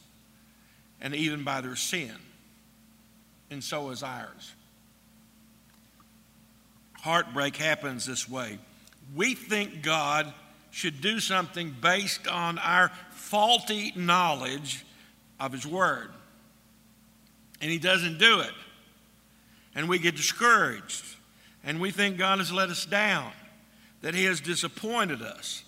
and 1.02 1.16
even 1.16 1.44
by 1.44 1.62
their 1.62 1.76
sin 1.76 2.12
and 3.50 3.64
so 3.64 3.90
is 3.90 4.04
ours. 4.04 4.54
Heartbreak 7.02 7.56
happens 7.56 8.06
this 8.06 8.28
way. 8.28 8.58
We 9.16 9.36
think 9.36 9.82
God 9.82 10.34
should 10.72 11.02
do 11.02 11.20
something 11.20 11.74
based 11.80 12.28
on 12.28 12.58
our 12.58 12.92
faulty 13.12 13.94
knowledge 13.96 14.86
of 15.40 15.52
His 15.52 15.66
Word, 15.66 16.10
and 17.62 17.72
He 17.72 17.78
doesn't 17.78 18.18
do 18.18 18.40
it. 18.40 18.54
And 19.76 19.90
we 19.90 20.00
get 20.00 20.16
discouraged, 20.16 21.04
and 21.64 21.82
we 21.82 21.92
think 21.92 22.18
God 22.18 22.40
has 22.40 22.52
let 22.52 22.70
us 22.70 22.86
down, 22.86 23.32
that 24.02 24.14
He 24.14 24.26
has 24.26 24.40
disappointed 24.40 25.22
us. 25.22 25.64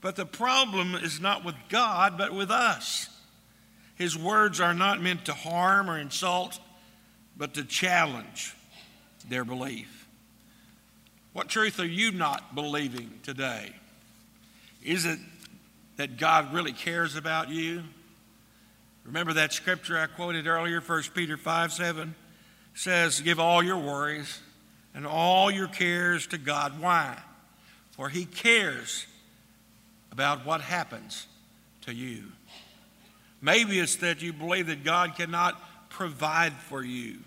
But 0.00 0.16
the 0.16 0.26
problem 0.26 0.96
is 0.96 1.20
not 1.20 1.44
with 1.44 1.54
God, 1.68 2.18
but 2.18 2.32
with 2.32 2.50
us. 2.50 3.08
His 3.94 4.18
words 4.18 4.60
are 4.60 4.74
not 4.74 5.00
meant 5.00 5.26
to 5.26 5.32
harm 5.32 5.88
or 5.88 5.98
insult 5.98 6.58
but 7.36 7.54
to 7.54 7.64
challenge 7.64 8.54
their 9.28 9.44
belief. 9.44 10.06
What 11.32 11.48
truth 11.48 11.80
are 11.80 11.86
you 11.86 12.10
not 12.12 12.54
believing 12.54 13.10
today? 13.22 13.74
Is 14.82 15.06
it 15.06 15.18
that 15.96 16.18
God 16.18 16.52
really 16.52 16.72
cares 16.72 17.16
about 17.16 17.48
you? 17.48 17.84
Remember 19.04 19.32
that 19.32 19.52
scripture 19.52 19.98
I 19.98 20.06
quoted 20.06 20.46
earlier, 20.46 20.80
1 20.80 21.02
Peter 21.14 21.36
5 21.36 21.72
7 21.72 22.14
says, 22.74 23.20
Give 23.20 23.40
all 23.40 23.62
your 23.62 23.78
worries 23.78 24.40
and 24.94 25.06
all 25.06 25.50
your 25.50 25.68
cares 25.68 26.26
to 26.28 26.38
God. 26.38 26.80
Why? 26.80 27.18
For 27.92 28.08
He 28.08 28.24
cares 28.24 29.06
about 30.10 30.46
what 30.46 30.60
happens 30.60 31.26
to 31.82 31.94
you. 31.94 32.24
Maybe 33.40 33.80
it's 33.80 33.96
that 33.96 34.22
you 34.22 34.32
believe 34.32 34.68
that 34.68 34.84
God 34.84 35.16
cannot 35.16 35.60
provide 35.88 36.52
for 36.52 36.84
you. 36.84 37.18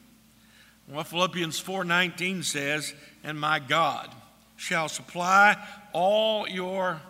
Well, 0.88 1.04
Philippians 1.04 1.60
4:19 1.60 2.44
says, 2.44 2.94
"And 3.24 3.40
my 3.40 3.60
God 3.60 4.14
shall 4.56 4.88
supply 4.88 5.58
all 5.92 6.48
your 6.48 7.02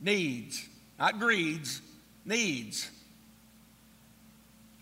needs, 0.00 0.66
not 0.98 1.18
greeds, 1.18 1.82
needs, 2.24 2.90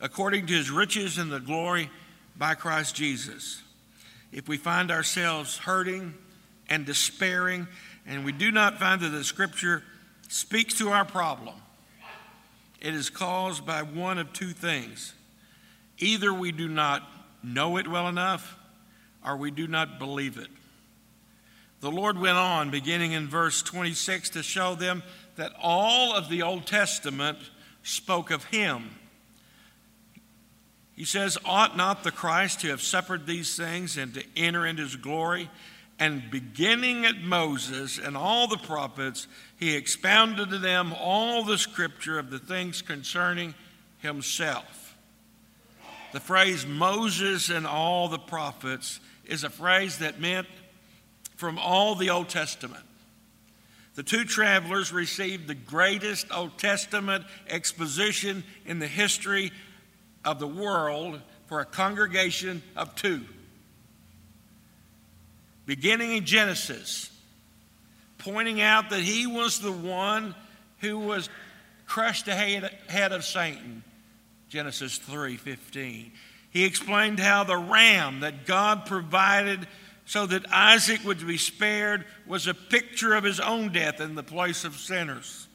according 0.01 0.47
to 0.47 0.55
his 0.55 0.71
riches 0.71 1.19
and 1.19 1.31
the 1.31 1.41
glory 1.41 1.91
by 2.37 2.55
Christ 2.55 2.95
Jesus." 2.95 3.63
If 4.33 4.49
we 4.49 4.57
find 4.57 4.91
ourselves 4.91 5.59
hurting 5.59 6.15
and 6.69 6.85
despairing, 6.85 7.69
and 8.05 8.25
we 8.25 8.33
do 8.33 8.51
not 8.51 8.79
find 8.79 9.01
that 9.01 9.11
the 9.11 9.25
scripture 9.25 9.83
speaks 10.29 10.75
to 10.75 10.91
our 10.91 11.05
problem, 11.05 11.55
it 12.81 12.95
is 12.95 13.09
caused 13.09 13.65
by 13.65 13.83
one 13.83 14.19
of 14.19 14.33
two 14.33 14.53
things. 14.53 15.15
Either 15.99 16.33
we 16.33 16.53
do 16.53 16.69
not 16.69 17.09
know 17.43 17.77
it 17.79 17.89
well 17.89 18.09
enough, 18.09 18.57
or 19.25 19.37
we 19.37 19.51
do 19.51 19.67
not 19.67 19.99
believe 19.99 20.37
it. 20.37 20.51
The 21.81 21.91
Lord 21.91 22.19
went 22.19 22.37
on, 22.37 22.71
beginning 22.71 23.13
in 23.13 23.29
verse 23.29 23.63
26, 23.63 24.31
to 24.31 24.43
show 24.43 24.75
them 24.75 25.03
that 25.37 25.53
all 25.61 26.15
of 26.15 26.29
the 26.29 26.43
Old 26.43 26.67
Testament 26.67 27.39
spoke 27.83 28.31
of 28.31 28.45
Him. 28.45 28.99
He 30.97 31.05
says, 31.05 31.39
Ought 31.45 31.77
not 31.77 32.03
the 32.03 32.11
Christ 32.11 32.61
to 32.61 32.69
have 32.69 32.81
suffered 32.83 33.27
these 33.27 33.55
things 33.57 33.99
and 33.99 34.15
to 34.15 34.25
enter 34.35 34.67
into 34.67 34.83
His 34.83 34.97
glory? 34.97 35.51
And 35.99 36.31
beginning 36.31 37.07
at 37.07 37.23
Moses 37.23 37.99
and 37.99 38.17
all 38.17 38.49
the 38.49 38.59
prophets, 38.59 39.29
he 39.59 39.75
expounded 39.75 40.51
to 40.51 40.59
them 40.59 40.93
all 40.99 41.43
the 41.43 41.57
scripture 41.57 42.19
of 42.19 42.31
the 42.31 42.39
things 42.39 42.83
concerning 42.83 43.55
himself. 44.01 44.95
The 46.13 46.21
phrase 46.21 46.67
Moses 46.67 47.49
and 47.49 47.67
all 47.67 48.09
the 48.09 48.19
prophets 48.19 49.01
is 49.25 49.43
a 49.43 49.51
phrase 49.51 49.99
that 49.99 50.21
meant 50.21 50.47
from 51.37 51.59
all 51.59 51.95
the 51.95 52.11
Old 52.11 52.29
Testament. 52.29 52.85
The 53.95 54.03
two 54.03 54.25
travelers 54.25 54.93
received 54.93 55.49
the 55.49 55.55
greatest 55.55 56.27
Old 56.31 56.59
Testament 56.59 57.25
exposition 57.49 58.45
in 58.67 58.79
the 58.79 58.87
history 58.87 59.51
of 60.27 60.39
the 60.39 60.47
world 60.47 61.21
for 61.47 61.61
a 61.61 61.65
congregation 61.65 62.63
of 62.77 62.95
two 62.97 63.23
beginning 65.67 66.13
in 66.13 66.25
Genesis, 66.25 67.11
pointing 68.19 68.61
out 68.61 68.91
that 68.91 69.01
he 69.01 69.27
was 69.27 69.59
the 69.59 69.73
one 69.73 70.35
who 70.79 70.99
was 70.99 71.29
crushed 71.87 72.27
the 72.27 72.35
head 72.35 73.13
of 73.13 73.25
Satan. 73.25 73.83
Genesis 74.49 74.99
3:15. 74.99 76.13
He 76.51 76.65
explained 76.65 77.19
how 77.19 77.45
the 77.45 77.57
ram 77.57 78.21
that 78.21 78.47
God 78.47 78.87
provided 78.87 79.67
so 80.07 80.25
that 80.27 80.51
Isaac 80.53 81.05
would 81.05 81.27
be 81.27 81.37
spared 81.37 82.07
was 82.27 82.47
a 82.47 82.55
picture 82.55 83.15
of 83.15 83.25
his 83.25 83.41
own 83.41 83.73
death 83.73 84.01
in 84.01 84.15
the 84.15 84.23
place 84.23 84.65
of 84.65 84.77
sinners. 84.77 85.49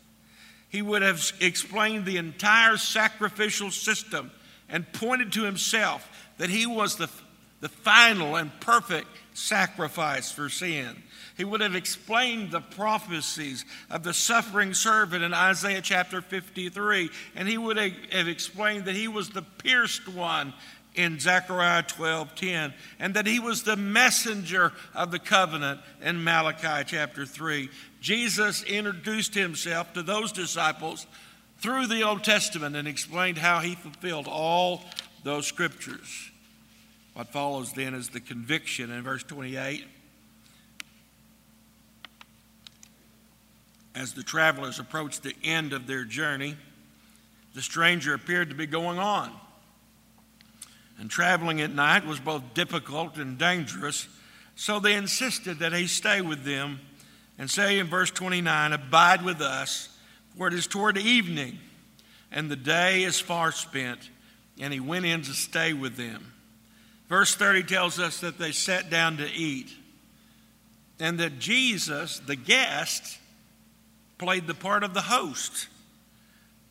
He 0.67 0.81
would 0.81 1.01
have 1.01 1.31
explained 1.39 2.05
the 2.05 2.17
entire 2.17 2.77
sacrificial 2.77 3.71
system 3.71 4.31
and 4.71 4.91
pointed 4.93 5.31
to 5.33 5.43
himself 5.43 6.07
that 6.37 6.49
he 6.49 6.65
was 6.65 6.95
the, 6.95 7.09
the 7.59 7.69
final 7.69 8.35
and 8.35 8.57
perfect 8.59 9.07
sacrifice 9.33 10.31
for 10.31 10.49
sin. 10.49 11.03
He 11.37 11.43
would 11.43 11.61
have 11.61 11.75
explained 11.75 12.51
the 12.51 12.61
prophecies 12.61 13.65
of 13.89 14.03
the 14.03 14.13
suffering 14.13 14.73
servant 14.73 15.23
in 15.23 15.33
Isaiah 15.33 15.81
chapter 15.81 16.21
53, 16.21 17.09
and 17.35 17.47
he 17.47 17.57
would 17.57 17.77
have 17.77 18.27
explained 18.27 18.85
that 18.85 18.95
he 18.95 19.07
was 19.07 19.29
the 19.29 19.41
pierced 19.41 20.07
one 20.07 20.53
in 20.93 21.19
Zechariah 21.19 21.83
12:10 21.83 22.73
and 22.99 23.13
that 23.13 23.25
he 23.25 23.39
was 23.39 23.63
the 23.63 23.77
messenger 23.77 24.73
of 24.93 25.11
the 25.11 25.19
covenant 25.19 25.79
in 26.01 26.23
Malachi 26.23 26.83
chapter 26.85 27.25
3. 27.25 27.69
Jesus 28.01 28.63
introduced 28.63 29.33
himself 29.33 29.93
to 29.93 30.03
those 30.03 30.31
disciples 30.31 31.07
through 31.61 31.87
the 31.87 32.01
Old 32.01 32.23
Testament 32.23 32.75
and 32.75 32.87
explained 32.87 33.37
how 33.37 33.59
he 33.59 33.75
fulfilled 33.75 34.27
all 34.27 34.81
those 35.23 35.45
scriptures. 35.45 36.31
What 37.13 37.27
follows 37.27 37.73
then 37.73 37.93
is 37.93 38.09
the 38.09 38.19
conviction 38.19 38.89
in 38.89 39.03
verse 39.03 39.23
28. 39.23 39.85
As 43.93 44.13
the 44.13 44.23
travelers 44.23 44.79
approached 44.79 45.21
the 45.21 45.35
end 45.43 45.73
of 45.73 45.85
their 45.85 46.03
journey, 46.03 46.55
the 47.53 47.61
stranger 47.61 48.13
appeared 48.13 48.49
to 48.49 48.55
be 48.55 48.65
going 48.65 48.97
on. 48.97 49.31
And 50.97 51.09
traveling 51.09 51.61
at 51.61 51.71
night 51.71 52.05
was 52.05 52.19
both 52.19 52.53
difficult 52.53 53.17
and 53.17 53.37
dangerous, 53.37 54.07
so 54.55 54.79
they 54.79 54.93
insisted 54.93 55.59
that 55.59 55.73
he 55.73 55.87
stay 55.87 56.21
with 56.21 56.43
them 56.43 56.79
and 57.37 57.49
say 57.49 57.79
in 57.79 57.87
verse 57.87 58.11
29 58.11 58.71
Abide 58.71 59.25
with 59.25 59.41
us, 59.41 59.89
for 60.37 60.47
it 60.47 60.53
is 60.53 60.67
toward 60.67 60.97
evening, 60.97 61.59
and 62.31 62.49
the 62.49 62.55
day 62.55 63.03
is 63.03 63.19
far 63.19 63.51
spent. 63.51 64.09
And 64.59 64.73
he 64.73 64.79
went 64.79 65.05
in 65.05 65.21
to 65.23 65.33
stay 65.33 65.73
with 65.73 65.95
them. 65.95 66.33
Verse 67.09 67.33
30 67.35 67.63
tells 67.63 67.99
us 67.99 68.19
that 68.19 68.37
they 68.37 68.51
sat 68.51 68.89
down 68.89 69.17
to 69.17 69.29
eat, 69.31 69.71
and 70.99 71.19
that 71.19 71.39
Jesus, 71.39 72.19
the 72.19 72.35
guest, 72.35 73.17
played 74.17 74.45
the 74.45 74.53
part 74.53 74.83
of 74.83 74.93
the 74.93 75.01
host. 75.01 75.67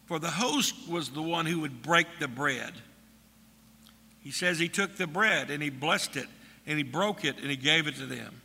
For 0.07 0.19
the 0.19 0.31
host 0.31 0.75
was 0.89 1.11
the 1.11 1.23
one 1.23 1.47
who 1.47 1.61
would 1.61 1.83
break 1.83 2.07
the 2.19 2.29
bread. 2.29 2.73
He 4.23 4.31
says 4.31 4.59
he 4.59 4.69
took 4.69 4.97
the 4.97 5.07
bread 5.07 5.51
and 5.51 5.63
he 5.63 5.71
blessed 5.71 6.17
it 6.17 6.27
and 6.67 6.79
he 6.79 6.85
broke 6.85 7.25
it 7.25 7.39
and 7.39 7.51
he 7.51 7.57
gave 7.57 7.87
it 7.87 7.97
to 7.97 8.07
them. 8.07 8.41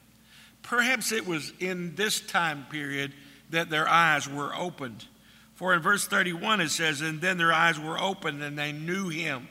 Perhaps 0.64 1.12
it 1.12 1.28
was 1.28 1.54
in 1.60 1.96
this 1.96 2.20
time 2.20 2.66
period 2.70 3.14
that 3.56 3.70
their 3.70 3.88
eyes 3.88 4.30
were 4.30 4.54
opened. 4.56 5.06
For 5.56 5.74
in 5.74 5.82
verse 5.82 6.06
31 6.06 6.62
it 6.62 6.70
says, 6.70 7.02
And 7.02 7.20
then 7.20 7.38
their 7.38 7.54
eyes 7.54 7.80
were 7.80 8.00
opened 8.00 8.44
and 8.44 8.58
they 8.58 8.72
knew 8.72 9.10
him 9.10 9.48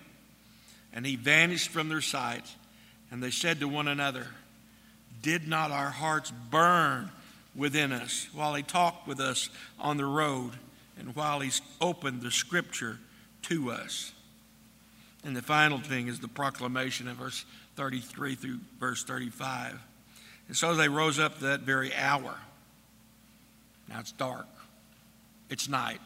and 0.93 1.05
he 1.05 1.17
vanished 1.17 1.71
from 1.71 1.88
their 1.88 2.01
sight. 2.01 2.47
And 3.11 3.23
they 3.23 3.31
said 3.31 3.61
to 3.61 3.69
one 3.69 3.88
another, 3.88 4.29
Did 5.23 5.49
not 5.49 5.71
our 5.71 5.90
hearts 5.90 6.33
burn 6.51 7.11
within 7.55 7.93
us 7.93 8.29
while 8.33 8.55
he 8.55 8.62
talked 8.62 9.07
with 9.07 9.21
us 9.21 9.51
on 9.79 9.97
the 9.97 10.05
road 10.05 10.53
and 10.99 11.14
while 11.17 11.40
he 11.40 11.51
opened 11.81 12.23
the 12.23 12.31
scripture 12.31 12.99
to 13.43 13.71
us? 13.71 14.12
And 15.25 15.35
the 15.35 15.43
final 15.43 15.79
thing 15.79 16.09
is 16.09 16.21
the 16.21 16.29
proclamation 16.29 17.09
in 17.09 17.14
verse 17.14 17.45
33 17.77 18.35
through 18.35 18.59
verse 18.79 19.03
35. 19.05 19.81
And 20.49 20.57
so 20.57 20.75
they 20.75 20.88
rose 20.88 21.19
up 21.19 21.40
that 21.40 21.61
very 21.61 21.95
hour. 21.95 22.37
Now 23.88 24.01
it's 24.01 24.12
dark, 24.12 24.49
it's 25.51 25.68
night. 25.68 26.01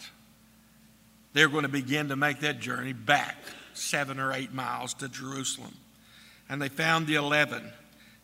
They're 1.32 1.48
going 1.48 1.62
to 1.62 1.68
begin 1.68 2.08
to 2.08 2.16
make 2.16 2.40
that 2.40 2.58
journey 2.58 2.92
back 2.92 3.36
seven 3.74 4.18
or 4.18 4.32
eight 4.32 4.52
miles 4.52 4.94
to 4.94 5.08
Jerusalem. 5.08 5.74
And 6.48 6.60
they 6.60 6.68
found 6.68 7.06
the 7.06 7.16
eleven 7.16 7.70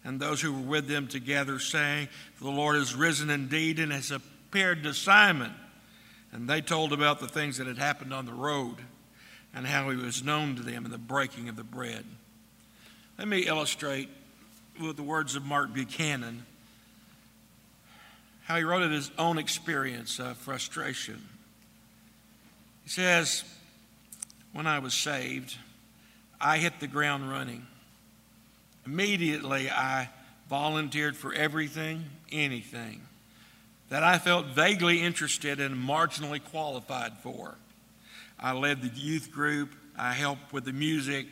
and 0.05 0.21
those 0.21 0.41
who 0.41 0.53
were 0.53 0.61
with 0.61 0.87
them 0.87 1.09
together, 1.09 1.59
saying, 1.59 2.09
The 2.41 2.51
Lord 2.51 2.77
is 2.77 2.95
risen 2.95 3.31
indeed 3.31 3.79
and 3.79 3.91
has 3.91 4.11
appeared 4.11 4.83
to 4.83 4.93
Simon. 4.93 5.53
And 6.31 6.49
they 6.49 6.61
told 6.61 6.93
about 6.93 7.21
the 7.21 7.29
things 7.29 7.57
that 7.57 7.67
had 7.67 7.79
happened 7.79 8.13
on 8.13 8.27
the 8.27 8.33
road 8.33 8.77
and 9.55 9.67
how 9.67 9.89
he 9.91 9.97
was 9.97 10.23
known 10.23 10.57
to 10.57 10.63
them 10.63 10.85
in 10.85 10.91
the 10.91 10.99
breaking 10.99 11.49
of 11.49 11.57
the 11.57 11.65
bread. 11.65 12.05
Let 13.19 13.29
me 13.29 13.47
illustrate 13.47 14.09
with 14.81 14.97
the 14.97 15.03
words 15.03 15.37
of 15.37 15.45
Mark 15.45 15.73
Buchanan 15.73 16.45
how 18.45 18.57
he 18.57 18.63
wrote 18.63 18.83
of 18.83 18.91
his 18.91 19.11
own 19.19 19.39
experience 19.39 20.19
of 20.19 20.37
frustration. 20.37 21.21
He 22.85 22.91
says, 22.91 23.43
when 24.53 24.67
I 24.67 24.79
was 24.79 24.95
saved, 24.95 25.57
I 26.41 26.59
hit 26.59 26.79
the 26.79 26.87
ground 26.87 27.29
running. 27.31 27.67
Immediately, 28.87 29.71
I 29.71 30.11
volunteered 30.51 31.17
for 31.17 31.33
everything, 31.33 32.05
anything 32.31 33.01
that 33.89 34.05
I 34.05 34.19
felt 34.19 34.47
vaguely 34.47 35.01
interested 35.01 35.61
and 35.61 35.75
marginally 35.75 36.43
qualified 36.43 37.13
for. 37.23 37.55
I 38.39 38.53
led 38.53 38.83
the 38.83 38.89
youth 38.89 39.31
group, 39.31 39.75
I 39.97 40.13
helped 40.13 40.53
with 40.53 40.65
the 40.65 40.73
music, 40.73 41.27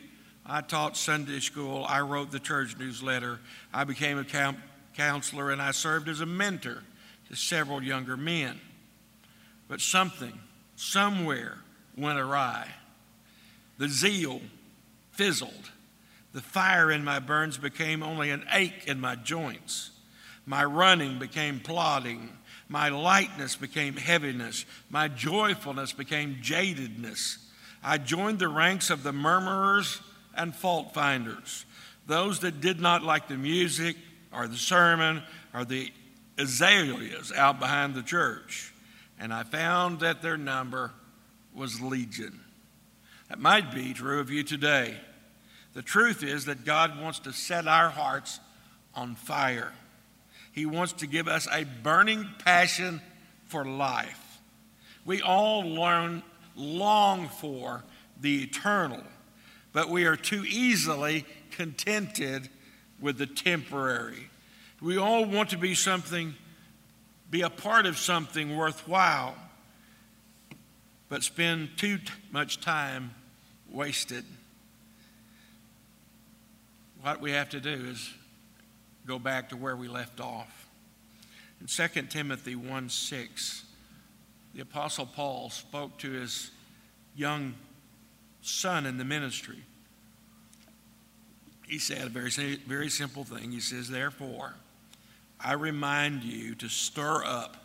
I 0.45 0.61
taught 0.61 0.97
Sunday 0.97 1.41
school, 1.41 1.85
I 1.87 2.01
wrote 2.01 2.31
the 2.31 2.39
church 2.39 2.77
newsletter, 2.77 3.39
I 3.73 3.83
became 3.83 4.17
a 4.17 4.55
counselor, 4.95 5.51
and 5.51 5.61
I 5.61 5.71
served 5.71 6.09
as 6.09 6.21
a 6.21 6.25
mentor 6.25 6.81
to 7.29 7.35
several 7.35 7.81
younger 7.81 8.17
men. 8.17 8.59
But 9.67 9.81
something, 9.81 10.37
somewhere, 10.75 11.57
went 11.97 12.19
awry. 12.19 12.67
The 13.77 13.87
zeal 13.87 14.41
fizzled. 15.11 15.71
The 16.33 16.41
fire 16.41 16.91
in 16.91 17.03
my 17.03 17.19
burns 17.19 17.57
became 17.57 18.01
only 18.03 18.31
an 18.31 18.45
ache 18.51 18.83
in 18.87 18.99
my 18.99 19.15
joints. 19.15 19.91
My 20.45 20.63
running 20.63 21.19
became 21.19 21.59
plodding. 21.59 22.29
My 22.67 22.89
lightness 22.89 23.55
became 23.55 23.95
heaviness. 23.95 24.65
My 24.89 25.07
joyfulness 25.07 25.93
became 25.93 26.37
jadedness. 26.41 27.37
I 27.83 27.97
joined 27.97 28.39
the 28.39 28.47
ranks 28.47 28.89
of 28.89 29.03
the 29.03 29.13
murmurers 29.13 30.01
and 30.35 30.55
fault 30.55 30.93
finders, 30.93 31.65
those 32.07 32.39
that 32.39 32.61
did 32.61 32.79
not 32.79 33.03
like 33.03 33.27
the 33.27 33.37
music 33.37 33.95
or 34.31 34.47
the 34.47 34.57
sermon 34.57 35.21
or 35.53 35.65
the 35.65 35.91
azaleas 36.37 37.31
out 37.31 37.59
behind 37.59 37.95
the 37.95 38.03
church. 38.03 38.73
And 39.19 39.33
I 39.33 39.43
found 39.43 39.99
that 39.99 40.21
their 40.21 40.37
number 40.37 40.91
was 41.53 41.81
legion. 41.81 42.39
That 43.29 43.39
might 43.39 43.73
be 43.73 43.93
true 43.93 44.19
of 44.19 44.29
you 44.29 44.43
today. 44.43 44.95
The 45.73 45.81
truth 45.81 46.23
is 46.23 46.45
that 46.45 46.65
God 46.65 47.01
wants 47.01 47.19
to 47.19 47.33
set 47.33 47.67
our 47.67 47.89
hearts 47.89 48.39
on 48.93 49.15
fire. 49.15 49.71
He 50.51 50.65
wants 50.65 50.93
to 50.93 51.07
give 51.07 51.27
us 51.27 51.47
a 51.51 51.63
burning 51.63 52.27
passion 52.45 53.01
for 53.45 53.65
life. 53.65 54.39
We 55.05 55.21
all 55.21 55.61
learn, 55.61 56.21
long 56.55 57.27
for 57.27 57.83
the 58.21 58.43
eternal, 58.43 59.03
but 59.73 59.89
we 59.89 60.05
are 60.05 60.15
too 60.15 60.45
easily 60.47 61.25
contented 61.51 62.49
with 62.99 63.17
the 63.17 63.25
temporary. 63.25 64.29
We 64.83 64.97
all 64.97 65.23
want 65.23 65.51
to 65.51 65.57
be 65.57 65.75
something, 65.75 66.35
be 67.31 67.39
a 67.39 67.49
part 67.49 67.85
of 67.85 67.97
something 67.97 68.57
worthwhile, 68.57 69.33
but 71.07 71.23
spend 71.23 71.77
too 71.77 71.99
much 72.33 72.59
time 72.59 73.15
wasted. 73.71 74.25
What 77.01 77.21
we 77.21 77.31
have 77.31 77.47
to 77.51 77.61
do 77.61 77.69
is 77.69 78.13
go 79.07 79.17
back 79.19 79.49
to 79.49 79.55
where 79.55 79.77
we 79.77 79.87
left 79.87 80.19
off. 80.19 80.67
In 81.61 81.67
2 81.67 82.01
Timothy 82.09 82.57
1 82.57 82.89
6, 82.89 83.63
the 84.53 84.61
Apostle 84.63 85.05
Paul 85.05 85.49
spoke 85.49 85.97
to 85.99 86.11
his 86.11 86.51
young 87.15 87.53
son 88.41 88.85
in 88.85 88.97
the 88.97 89.05
ministry. 89.05 89.63
He 91.69 91.79
said 91.79 92.05
a 92.05 92.09
very, 92.09 92.57
very 92.67 92.89
simple 92.89 93.23
thing. 93.23 93.53
He 93.53 93.61
says, 93.61 93.89
Therefore, 93.89 94.55
I 95.43 95.53
remind 95.53 96.23
you 96.23 96.55
to 96.55 96.69
stir 96.69 97.23
up 97.23 97.57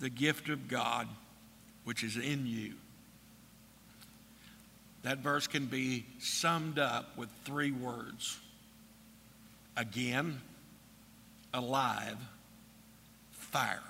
the 0.00 0.10
gift 0.10 0.48
of 0.48 0.68
God 0.68 1.08
which 1.84 2.02
is 2.02 2.16
in 2.16 2.46
you. 2.46 2.74
That 5.02 5.18
verse 5.18 5.46
can 5.46 5.66
be 5.66 6.04
summed 6.18 6.78
up 6.78 7.16
with 7.16 7.28
three 7.44 7.70
words 7.70 8.38
again, 9.76 10.40
alive, 11.54 12.18
fire. 13.32 13.82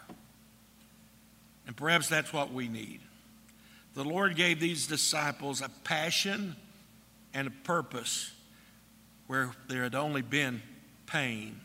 And 1.67 1.77
perhaps 1.77 2.09
that's 2.09 2.33
what 2.33 2.53
we 2.53 2.69
need. 2.69 3.01
The 3.95 4.05
Lord 4.05 4.37
gave 4.37 4.61
these 4.61 4.87
disciples 4.87 5.63
a 5.63 5.69
passion 5.83 6.55
and 7.35 7.49
a 7.49 7.51
purpose 7.51 8.33
where 9.27 9.51
there 9.69 9.83
had 9.83 9.95
only 9.95 10.23
been 10.23 10.63
pain. 11.07 11.61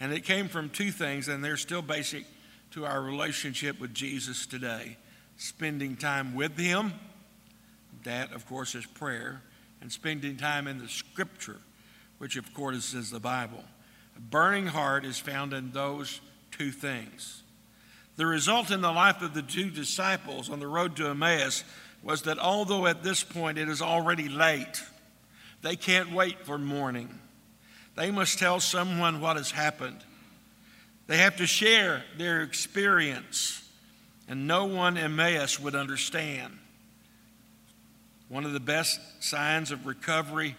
And 0.00 0.12
it 0.12 0.24
came 0.24 0.48
from 0.48 0.70
two 0.70 0.90
things, 0.90 1.28
and 1.28 1.44
they're 1.44 1.58
still 1.58 1.82
basic 1.82 2.24
to 2.72 2.86
our 2.86 3.02
relationship 3.02 3.78
with 3.78 3.92
Jesus 3.94 4.46
today 4.46 4.96
spending 5.36 5.96
time 5.96 6.34
with 6.34 6.56
Him. 6.58 6.92
That, 8.04 8.32
of 8.32 8.46
course, 8.46 8.74
is 8.74 8.86
prayer. 8.86 9.42
And 9.80 9.90
spending 9.90 10.36
time 10.36 10.66
in 10.66 10.78
the 10.78 10.88
Scripture, 10.88 11.56
which, 12.18 12.36
of 12.36 12.52
course, 12.52 12.92
is 12.92 13.10
the 13.10 13.20
Bible. 13.20 13.64
A 14.16 14.20
burning 14.20 14.66
heart 14.66 15.06
is 15.06 15.18
found 15.18 15.54
in 15.54 15.72
those 15.72 16.20
two 16.50 16.70
things. 16.70 17.42
The 18.16 18.26
result 18.26 18.70
in 18.70 18.82
the 18.82 18.92
life 18.92 19.22
of 19.22 19.32
the 19.32 19.40
two 19.40 19.70
disciples 19.70 20.50
on 20.50 20.60
the 20.60 20.66
road 20.66 20.96
to 20.96 21.08
Emmaus 21.08 21.64
was 22.02 22.22
that 22.22 22.38
although 22.38 22.86
at 22.86 23.02
this 23.02 23.22
point 23.22 23.56
it 23.56 23.70
is 23.70 23.80
already 23.80 24.28
late, 24.28 24.82
they 25.62 25.76
can't 25.76 26.12
wait 26.12 26.44
for 26.44 26.58
morning. 26.58 27.18
They 28.00 28.10
must 28.10 28.38
tell 28.38 28.60
someone 28.60 29.20
what 29.20 29.36
has 29.36 29.50
happened. 29.50 29.98
They 31.06 31.18
have 31.18 31.36
to 31.36 31.46
share 31.46 32.02
their 32.16 32.40
experience, 32.40 33.62
and 34.26 34.46
no 34.46 34.64
one 34.64 34.96
in 34.96 35.04
Emmaus 35.04 35.60
would 35.60 35.74
understand. 35.74 36.56
One 38.30 38.46
of 38.46 38.54
the 38.54 38.60
best 38.60 38.98
signs 39.22 39.70
of 39.70 39.84
recovery 39.84 40.56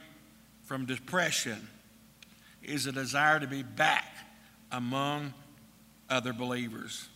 from 0.65 0.85
depression 0.85 1.67
is 2.61 2.85
a 2.85 2.91
desire 2.91 3.39
to 3.39 3.47
be 3.47 3.63
back 3.63 4.13
among 4.71 5.33
other 6.11 6.33
believers. 6.33 7.09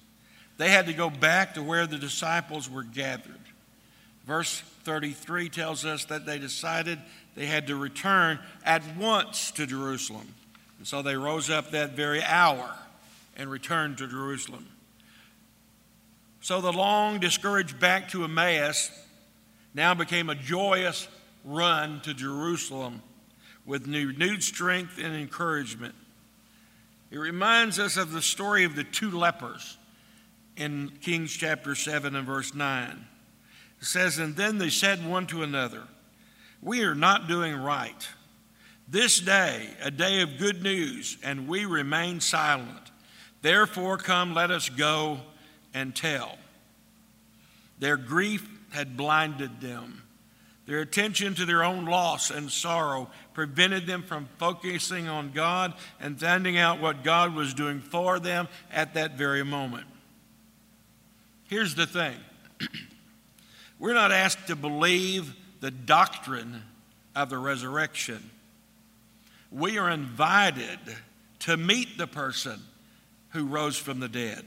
They 0.57 0.71
had 0.71 0.87
to 0.87 0.93
go 0.93 1.11
back 1.11 1.53
to 1.53 1.61
where 1.61 1.85
the 1.85 1.99
disciples 1.99 2.67
were 2.67 2.81
gathered. 2.81 3.41
Verse 4.25 4.59
33 4.85 5.49
tells 5.49 5.85
us 5.85 6.05
that 6.05 6.25
they 6.25 6.39
decided 6.39 6.97
they 7.35 7.45
had 7.45 7.67
to 7.67 7.75
return 7.75 8.39
at 8.63 8.81
once 8.97 9.51
to 9.51 9.65
Jerusalem. 9.65 10.33
And 10.77 10.87
so 10.87 11.01
they 11.01 11.15
rose 11.15 11.49
up 11.49 11.71
that 11.71 11.91
very 11.91 12.23
hour 12.23 12.73
and 13.35 13.49
returned 13.49 13.97
to 13.99 14.07
Jerusalem. 14.07 14.67
So 16.41 16.61
the 16.61 16.71
long 16.71 17.19
discouraged 17.19 17.79
back 17.79 18.09
to 18.09 18.23
Emmaus 18.23 18.91
now 19.73 19.93
became 19.93 20.29
a 20.29 20.35
joyous 20.35 21.07
run 21.43 22.01
to 22.01 22.13
Jerusalem 22.13 23.01
with 23.65 23.87
renewed 23.87 24.43
strength 24.43 24.97
and 25.01 25.15
encouragement. 25.15 25.95
It 27.11 27.17
reminds 27.17 27.79
us 27.79 27.97
of 27.97 28.11
the 28.11 28.21
story 28.21 28.63
of 28.63 28.75
the 28.75 28.83
two 28.83 29.11
lepers 29.11 29.77
in 30.55 30.91
Kings 31.01 31.33
chapter 31.33 31.75
7 31.75 32.15
and 32.15 32.25
verse 32.25 32.53
9. 32.53 33.05
It 33.81 33.85
says, 33.85 34.17
And 34.17 34.35
then 34.35 34.57
they 34.57 34.69
said 34.69 35.05
one 35.05 35.27
to 35.27 35.43
another, 35.43 35.83
We 36.61 36.83
are 36.83 36.95
not 36.95 37.27
doing 37.27 37.55
right. 37.55 38.07
This 38.87 39.19
day, 39.19 39.67
a 39.81 39.91
day 39.91 40.21
of 40.21 40.37
good 40.37 40.61
news, 40.61 41.17
and 41.23 41.47
we 41.47 41.65
remain 41.65 42.19
silent. 42.19 42.91
Therefore, 43.41 43.97
come, 43.97 44.33
let 44.33 44.51
us 44.51 44.69
go 44.69 45.19
and 45.73 45.95
tell. 45.95 46.37
Their 47.79 47.97
grief 47.97 48.47
had 48.71 48.95
blinded 48.95 49.61
them. 49.61 50.03
Their 50.65 50.79
attention 50.79 51.35
to 51.35 51.45
their 51.45 51.63
own 51.63 51.85
loss 51.85 52.31
and 52.31 52.49
sorrow 52.49 53.09
prevented 53.33 53.85
them 53.85 54.01
from 54.01 54.27
focusing 54.39 55.07
on 55.07 55.31
God 55.31 55.73
and 55.99 56.19
finding 56.19 56.57
out 56.57 56.81
what 56.81 57.03
God 57.03 57.35
was 57.35 57.53
doing 57.53 57.81
for 57.81 58.19
them 58.19 58.47
at 58.71 58.95
that 58.95 59.17
very 59.17 59.43
moment. 59.43 59.85
Here's 61.47 61.75
the 61.75 61.85
thing 61.85 62.15
we're 63.79 63.93
not 63.93 64.11
asked 64.11 64.47
to 64.47 64.55
believe 64.55 65.35
the 65.59 65.71
doctrine 65.71 66.63
of 67.15 67.29
the 67.29 67.37
resurrection, 67.37 68.29
we 69.51 69.77
are 69.77 69.89
invited 69.89 70.79
to 71.39 71.57
meet 71.57 71.97
the 71.97 72.07
person 72.07 72.59
who 73.29 73.45
rose 73.45 73.77
from 73.77 73.99
the 73.99 74.09
dead. 74.09 74.43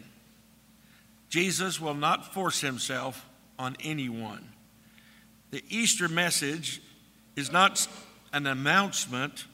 Jesus 1.29 1.81
will 1.81 1.95
not 1.95 2.33
force 2.33 2.61
himself 2.61 3.27
on 3.59 3.77
anyone. 3.83 4.49
The 5.51 5.63
Easter 5.69 6.09
message 6.09 6.83
is 7.37 7.53
not 7.53 7.87
an 8.33 8.47
announcement, 8.47 9.47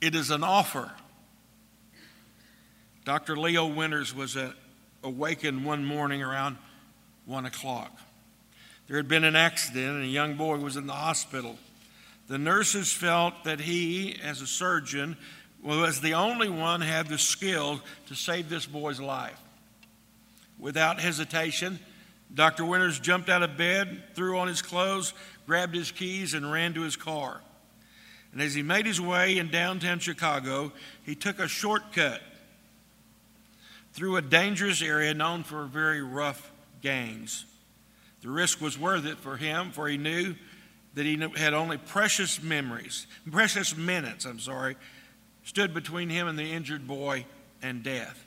it 0.00 0.14
is 0.14 0.30
an 0.30 0.42
offer. 0.42 0.90
Dr. 3.04 3.36
Leo 3.36 3.66
Winters 3.66 4.14
was 4.14 4.36
awakened 5.02 5.64
one 5.64 5.84
morning 5.84 6.22
around 6.22 6.56
one 7.24 7.46
o'clock. 7.46 7.96
There 8.86 8.96
had 8.96 9.08
been 9.08 9.24
an 9.24 9.36
accident, 9.36 9.96
and 9.96 10.04
a 10.04 10.08
young 10.08 10.34
boy 10.34 10.58
was 10.58 10.76
in 10.76 10.86
the 10.86 10.92
hospital. 10.92 11.58
The 12.28 12.38
nurses 12.38 12.92
felt 12.92 13.44
that 13.44 13.60
he, 13.60 14.16
as 14.22 14.40
a 14.40 14.46
surgeon, 14.46 15.16
was 15.62 16.00
the 16.00 16.14
only 16.14 16.48
one 16.48 16.80
had 16.80 17.08
the 17.08 17.18
skill 17.18 17.80
to 18.06 18.14
save 18.14 18.48
this 18.48 18.66
boy's 18.66 19.00
life. 19.00 19.40
Without 20.58 21.00
hesitation, 21.00 21.78
Dr. 22.32 22.64
Winters 22.64 23.00
jumped 23.00 23.28
out 23.28 23.42
of 23.42 23.56
bed, 23.56 24.02
threw 24.14 24.38
on 24.38 24.48
his 24.48 24.62
clothes, 24.62 25.12
grabbed 25.46 25.74
his 25.74 25.90
keys, 25.90 26.34
and 26.34 26.50
ran 26.50 26.74
to 26.74 26.82
his 26.82 26.96
car. 26.96 27.40
And 28.32 28.40
as 28.40 28.54
he 28.54 28.62
made 28.62 28.86
his 28.86 29.00
way 29.00 29.38
in 29.38 29.50
downtown 29.50 29.98
Chicago, 29.98 30.72
he 31.04 31.14
took 31.14 31.38
a 31.38 31.48
shortcut 31.48 32.20
through 33.92 34.16
a 34.16 34.22
dangerous 34.22 34.82
area 34.82 35.14
known 35.14 35.42
for 35.42 35.64
very 35.64 36.02
rough 36.02 36.52
gangs. 36.82 37.44
The 38.26 38.32
risk 38.32 38.60
was 38.60 38.76
worth 38.76 39.06
it 39.06 39.18
for 39.18 39.36
him, 39.36 39.70
for 39.70 39.86
he 39.86 39.96
knew 39.96 40.34
that 40.94 41.06
he 41.06 41.16
had 41.36 41.54
only 41.54 41.78
precious 41.78 42.42
memories, 42.42 43.06
precious 43.30 43.76
minutes, 43.76 44.24
I'm 44.24 44.40
sorry, 44.40 44.76
stood 45.44 45.72
between 45.72 46.10
him 46.10 46.26
and 46.26 46.36
the 46.36 46.50
injured 46.50 46.88
boy 46.88 47.24
and 47.62 47.84
death. 47.84 48.24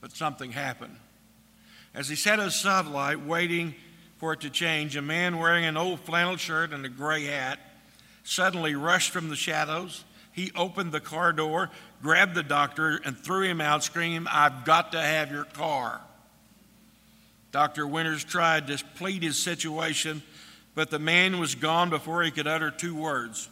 But 0.00 0.12
something 0.12 0.52
happened. 0.52 0.96
As 1.94 2.08
he 2.08 2.16
sat 2.16 2.40
at 2.40 2.46
a 2.46 2.48
stoplight 2.48 3.26
waiting 3.26 3.74
for 4.16 4.32
it 4.32 4.40
to 4.40 4.48
change, 4.48 4.96
a 4.96 5.02
man 5.02 5.36
wearing 5.36 5.66
an 5.66 5.76
old 5.76 6.00
flannel 6.00 6.38
shirt 6.38 6.72
and 6.72 6.82
a 6.86 6.88
gray 6.88 7.26
hat 7.26 7.58
suddenly 8.24 8.74
rushed 8.74 9.10
from 9.10 9.28
the 9.28 9.36
shadows 9.36 10.02
he 10.32 10.50
opened 10.56 10.92
the 10.92 11.00
car 11.00 11.34
door, 11.34 11.68
grabbed 12.00 12.34
the 12.34 12.42
doctor, 12.42 12.98
and 13.04 13.18
threw 13.18 13.42
him 13.42 13.60
out, 13.60 13.84
screaming, 13.84 14.26
I've 14.26 14.64
got 14.64 14.92
to 14.92 15.00
have 15.02 15.30
your 15.30 15.44
car. 15.44 16.00
Dr. 17.50 17.86
Winters 17.86 18.24
tried 18.24 18.66
to 18.66 18.82
plead 18.96 19.22
his 19.22 19.38
situation, 19.38 20.22
but 20.74 20.90
the 20.90 20.98
man 20.98 21.38
was 21.38 21.54
gone 21.54 21.90
before 21.90 22.22
he 22.22 22.30
could 22.30 22.46
utter 22.46 22.70
two 22.70 22.94
words 22.94 23.48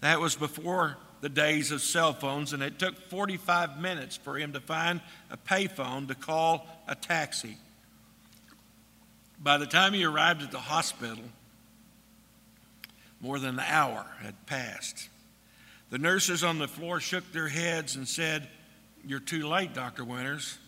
That 0.00 0.20
was 0.20 0.34
before 0.34 0.96
the 1.20 1.28
days 1.28 1.70
of 1.70 1.80
cell 1.80 2.12
phones, 2.12 2.52
and 2.52 2.62
it 2.62 2.78
took 2.78 2.98
45 3.08 3.80
minutes 3.80 4.16
for 4.16 4.36
him 4.36 4.52
to 4.52 4.60
find 4.60 5.00
a 5.30 5.38
payphone 5.38 6.08
to 6.08 6.14
call 6.14 6.66
a 6.86 6.94
taxi. 6.94 7.56
By 9.38 9.56
the 9.56 9.66
time 9.66 9.94
he 9.94 10.04
arrived 10.04 10.42
at 10.42 10.50
the 10.50 10.58
hospital, 10.58 11.24
more 13.20 13.38
than 13.38 13.58
an 13.58 13.64
hour 13.66 14.04
had 14.20 14.46
passed. 14.46 15.08
The 15.88 15.98
nurses 15.98 16.44
on 16.44 16.58
the 16.58 16.68
floor 16.68 17.00
shook 17.00 17.32
their 17.32 17.48
heads 17.48 17.96
and 17.96 18.06
said, 18.06 18.48
You're 19.06 19.20
too 19.20 19.48
late, 19.48 19.72
Dr. 19.72 20.04
Winters. 20.04 20.58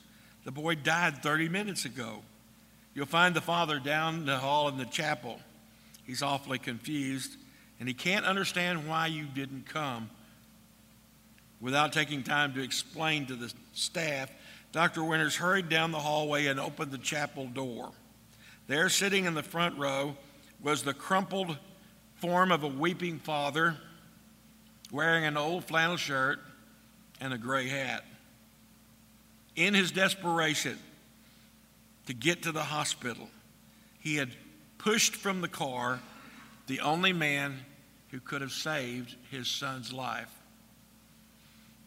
The 0.47 0.53
boy 0.53 0.77
died 0.77 1.25
30 1.25 1.49
minutes 1.49 1.87
ago. 1.87 2.23
You'll 2.95 3.07
find 3.07 3.35
the 3.35 3.41
father 3.41 3.81
down 3.81 4.27
the 4.27 4.39
hall 4.39 4.69
in 4.69 4.79
the 4.79 4.85
chapel. 4.85 5.41
He's 6.07 6.23
awfully 6.23 6.61
confused, 6.61 7.37
and 7.81 7.89
he 7.89 7.95
can't 7.95 8.25
understand 8.25 8.89
why 8.89 9.09
you 9.09 9.25
didn't 9.25 9.67
come. 9.67 10.09
Without 11.61 11.93
taking 11.93 12.23
time 12.23 12.55
to 12.55 12.63
explain 12.63 13.27
to 13.27 13.35
the 13.35 13.53
staff, 13.73 14.31
Dr. 14.71 15.03
Winters 15.03 15.35
hurried 15.35 15.69
down 15.69 15.91
the 15.91 15.99
hallway 15.99 16.47
and 16.47 16.61
opened 16.61 16.93
the 16.93 16.99
chapel 16.99 17.49
door. 17.49 17.91
There, 18.69 18.89
sitting 18.89 19.25
in 19.25 19.35
the 19.35 19.43
front 19.43 19.77
row, 19.77 20.17
was 20.63 20.85
the 20.85 20.95
crumpled 20.95 21.59
form 22.21 22.53
of 22.53 22.63
a 22.63 22.69
weeping 22.69 23.19
father 23.19 23.77
wearing 24.93 25.25
an 25.25 25.37
old 25.37 25.65
flannel 25.65 25.97
shirt 25.97 26.39
and 27.21 27.35
a 27.35 27.39
gray 27.39 27.67
hat. 27.69 28.05
In 29.57 29.73
his 29.73 29.91
desperation 29.91 30.79
to 32.07 32.15
get 32.15 32.43
to 32.43 32.53
the 32.53 32.63
hospital, 32.63 33.29
he 33.99 34.17
had 34.17 34.29
pushed 34.79 35.17
from 35.17 35.41
the 35.41 35.49
car 35.49 35.99
the 36.67 36.81
only 36.81 37.13
man 37.13 37.57
who 38.11 38.21
could 38.21 38.43
have 38.43 38.53
saved 38.53 39.17
his 39.31 39.49
son's 39.49 39.93
life. 39.93 40.31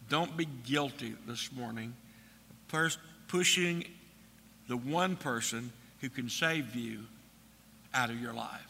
Don't 0.08 0.36
be 0.36 0.46
guilty 0.66 1.14
this 1.26 1.52
morning 1.52 1.94
of 2.72 2.96
pushing 3.28 3.84
the 4.68 4.76
one 4.76 5.16
person 5.16 5.72
who 6.00 6.08
can 6.08 6.28
save 6.28 6.74
you 6.74 7.00
out 7.94 8.10
of 8.10 8.20
your 8.20 8.32
life. 8.32 8.66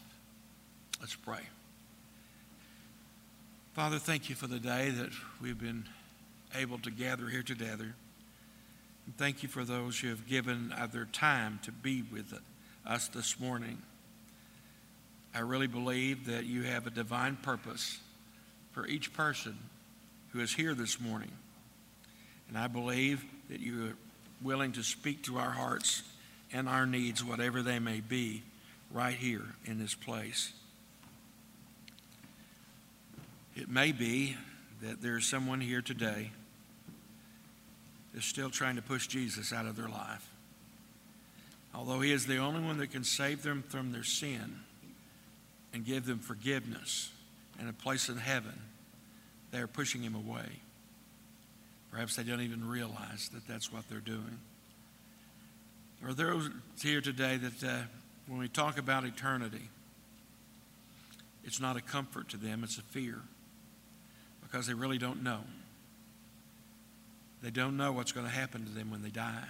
Let's 1.01 1.15
pray. 1.15 1.41
Father, 3.75 3.99
thank 3.99 4.29
you 4.29 4.35
for 4.35 4.47
the 4.47 4.59
day 4.59 4.91
that 4.91 5.11
we've 5.41 5.59
been 5.59 5.85
able 6.55 6.79
to 6.81 6.91
gather 6.91 7.29
here 7.29 7.43
together. 7.43 7.95
Thank 9.16 9.42
you 9.42 9.49
for 9.49 9.64
those 9.64 9.99
who 9.99 10.09
have 10.09 10.27
given 10.27 10.73
of 10.73 10.92
their 10.92 11.05
time 11.07 11.59
to 11.64 11.73
be 11.73 12.03
with 12.03 12.33
us 12.87 13.09
this 13.09 13.40
morning. 13.40 13.79
I 15.35 15.40
really 15.40 15.66
believe 15.66 16.27
that 16.27 16.44
you 16.44 16.62
have 16.62 16.87
a 16.87 16.90
divine 16.90 17.37
purpose 17.37 17.99
for 18.73 18.87
each 18.87 19.12
person 19.12 19.59
who 20.31 20.40
is 20.40 20.53
here 20.53 20.75
this 20.75 21.01
morning. 21.01 21.31
And 22.49 22.59
I 22.59 22.66
believe 22.66 23.25
that 23.49 23.61
you 23.61 23.87
are 23.87 23.96
willing 24.42 24.73
to 24.73 24.83
speak 24.83 25.25
to 25.25 25.38
our 25.38 25.51
hearts 25.51 26.03
and 26.53 26.68
our 26.68 26.87
needs, 26.87 27.25
whatever 27.25 27.62
they 27.62 27.79
may 27.79 28.01
be, 28.01 28.42
right 28.92 29.14
here 29.14 29.46
in 29.64 29.79
this 29.79 29.94
place. 29.94 30.53
It 33.57 33.68
may 33.68 33.92
be 33.92 34.37
that 34.83 35.01
there's 35.03 35.27
someone 35.27 35.61
here 35.61 35.83
today 35.83 36.31
that's 38.12 38.27
still 38.27 38.51
trying 38.51 38.77
to 38.77 38.83
push 38.83 39.07
Jesus 39.07 39.53
out 39.53 39.66
of 39.66 39.77
their 39.77 39.88
life. 39.88 40.29
Although 41.75 42.01
He 42.01 42.12
is 42.12 42.27
the 42.27 42.38
only 42.38 42.61
one 42.61 42.79
that 42.79 42.90
can 42.90 43.05
save 43.05 43.42
them 43.42 43.62
from 43.68 43.92
their 43.92 44.03
sin 44.03 44.61
and 45.73 45.85
give 45.85 46.07
them 46.07 46.18
forgiveness 46.18 47.11
and 47.59 47.68
a 47.68 47.73
place 47.73 48.09
in 48.09 48.16
heaven, 48.16 48.61
they 49.53 49.59
are 49.59 49.66
pushing 49.66 50.03
Him 50.03 50.14
away. 50.14 50.46
Perhaps 51.90 52.16
they 52.16 52.23
don't 52.23 52.40
even 52.40 52.68
realize 52.68 53.29
that 53.33 53.46
that's 53.46 53.73
what 53.73 53.88
they're 53.88 53.99
doing. 53.99 54.38
Or 56.05 56.14
those 56.14 56.49
here 56.81 57.01
today 57.01 57.37
that 57.37 57.64
uh, 57.64 57.83
when 58.27 58.38
we 58.38 58.49
talk 58.49 58.79
about 58.79 59.05
eternity, 59.05 59.68
it's 61.44 61.61
not 61.61 61.77
a 61.77 61.81
comfort 61.81 62.29
to 62.31 62.37
them, 62.37 62.62
it's 62.64 62.79
a 62.79 62.83
fear 62.83 63.18
because 64.42 64.66
they 64.66 64.75
really 64.75 64.99
don't 64.99 65.23
know. 65.23 65.40
They 67.42 67.50
don't 67.50 67.76
know 67.76 67.92
what's 67.92 68.12
going 68.12 68.26
to 68.26 68.33
happen 68.33 68.64
to 68.64 68.70
them 68.70 68.90
when 68.90 69.03
they 69.03 69.09
die. 69.11 69.48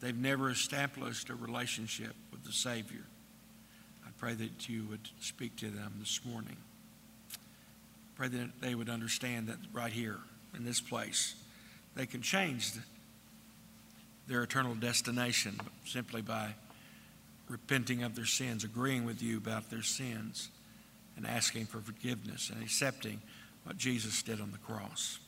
They've 0.00 0.16
never 0.16 0.50
established 0.50 1.30
a 1.30 1.34
relationship 1.34 2.14
with 2.30 2.44
the 2.44 2.52
Savior. 2.52 3.04
I 4.06 4.10
pray 4.18 4.34
that 4.34 4.68
you 4.68 4.84
would 4.90 5.08
speak 5.20 5.56
to 5.56 5.70
them 5.70 5.94
this 5.98 6.20
morning. 6.24 6.56
Pray 8.14 8.28
that 8.28 8.60
they 8.60 8.74
would 8.74 8.88
understand 8.88 9.48
that 9.48 9.58
right 9.72 9.92
here 9.92 10.18
in 10.56 10.64
this 10.64 10.80
place, 10.80 11.34
they 11.94 12.06
can 12.06 12.22
change 12.22 12.72
their 14.26 14.42
eternal 14.42 14.74
destination 14.74 15.58
simply 15.84 16.20
by 16.20 16.54
repenting 17.48 18.02
of 18.02 18.14
their 18.14 18.26
sins, 18.26 18.62
agreeing 18.62 19.04
with 19.04 19.22
you 19.22 19.38
about 19.38 19.70
their 19.70 19.82
sins, 19.82 20.50
and 21.16 21.26
asking 21.26 21.66
for 21.66 21.80
forgiveness 21.80 22.50
and 22.50 22.62
accepting 22.62 23.20
what 23.64 23.76
Jesus 23.76 24.22
did 24.22 24.40
on 24.40 24.52
the 24.52 24.58
cross. 24.58 25.18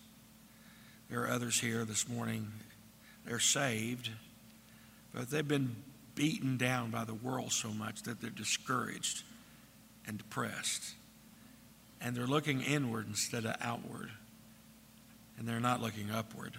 There 1.11 1.23
are 1.23 1.29
others 1.29 1.59
here 1.59 1.85
this 1.85 2.09
morning, 2.09 2.46
they're 3.27 3.40
saved, 3.40 4.11
but 5.12 5.29
they've 5.29 5.46
been 5.46 5.75
beaten 6.14 6.57
down 6.57 6.90
by 6.90 7.05
the 7.05 7.14
world 7.14 7.53
so 7.53 7.70
much 7.70 8.05
that 8.05 8.20
they're 8.20 8.31
discouraged 8.31 9.25
and 10.07 10.18
depressed. 10.18 10.94
And 12.01 12.16
they're 12.16 12.29
looking 12.29 12.61
inward 12.61 13.07
instead 13.09 13.44
of 13.44 13.57
outward. 13.61 14.11
And 15.37 15.49
they're 15.49 15.61
not 15.61 15.83
looking 15.83 16.11
upward 16.11 16.55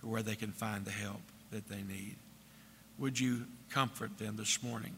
to 0.00 0.06
where 0.06 0.22
they 0.22 0.36
can 0.36 0.52
find 0.52 0.84
the 0.84 0.90
help 0.90 1.22
that 1.50 1.68
they 1.68 1.82
need. 1.82 2.16
Would 2.98 3.18
you 3.18 3.46
comfort 3.70 4.18
them 4.18 4.36
this 4.36 4.62
morning? 4.62 4.94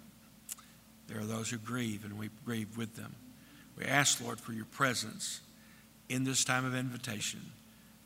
There 1.06 1.20
are 1.20 1.24
those 1.24 1.50
who 1.50 1.58
grieve, 1.58 2.04
and 2.04 2.18
we 2.18 2.30
grieve 2.44 2.76
with 2.76 2.96
them. 2.96 3.14
We 3.78 3.84
ask, 3.84 4.20
Lord, 4.20 4.40
for 4.40 4.52
your 4.52 4.64
presence 4.64 5.40
in 6.08 6.24
this 6.24 6.44
time 6.44 6.64
of 6.64 6.74
invitation. 6.74 7.40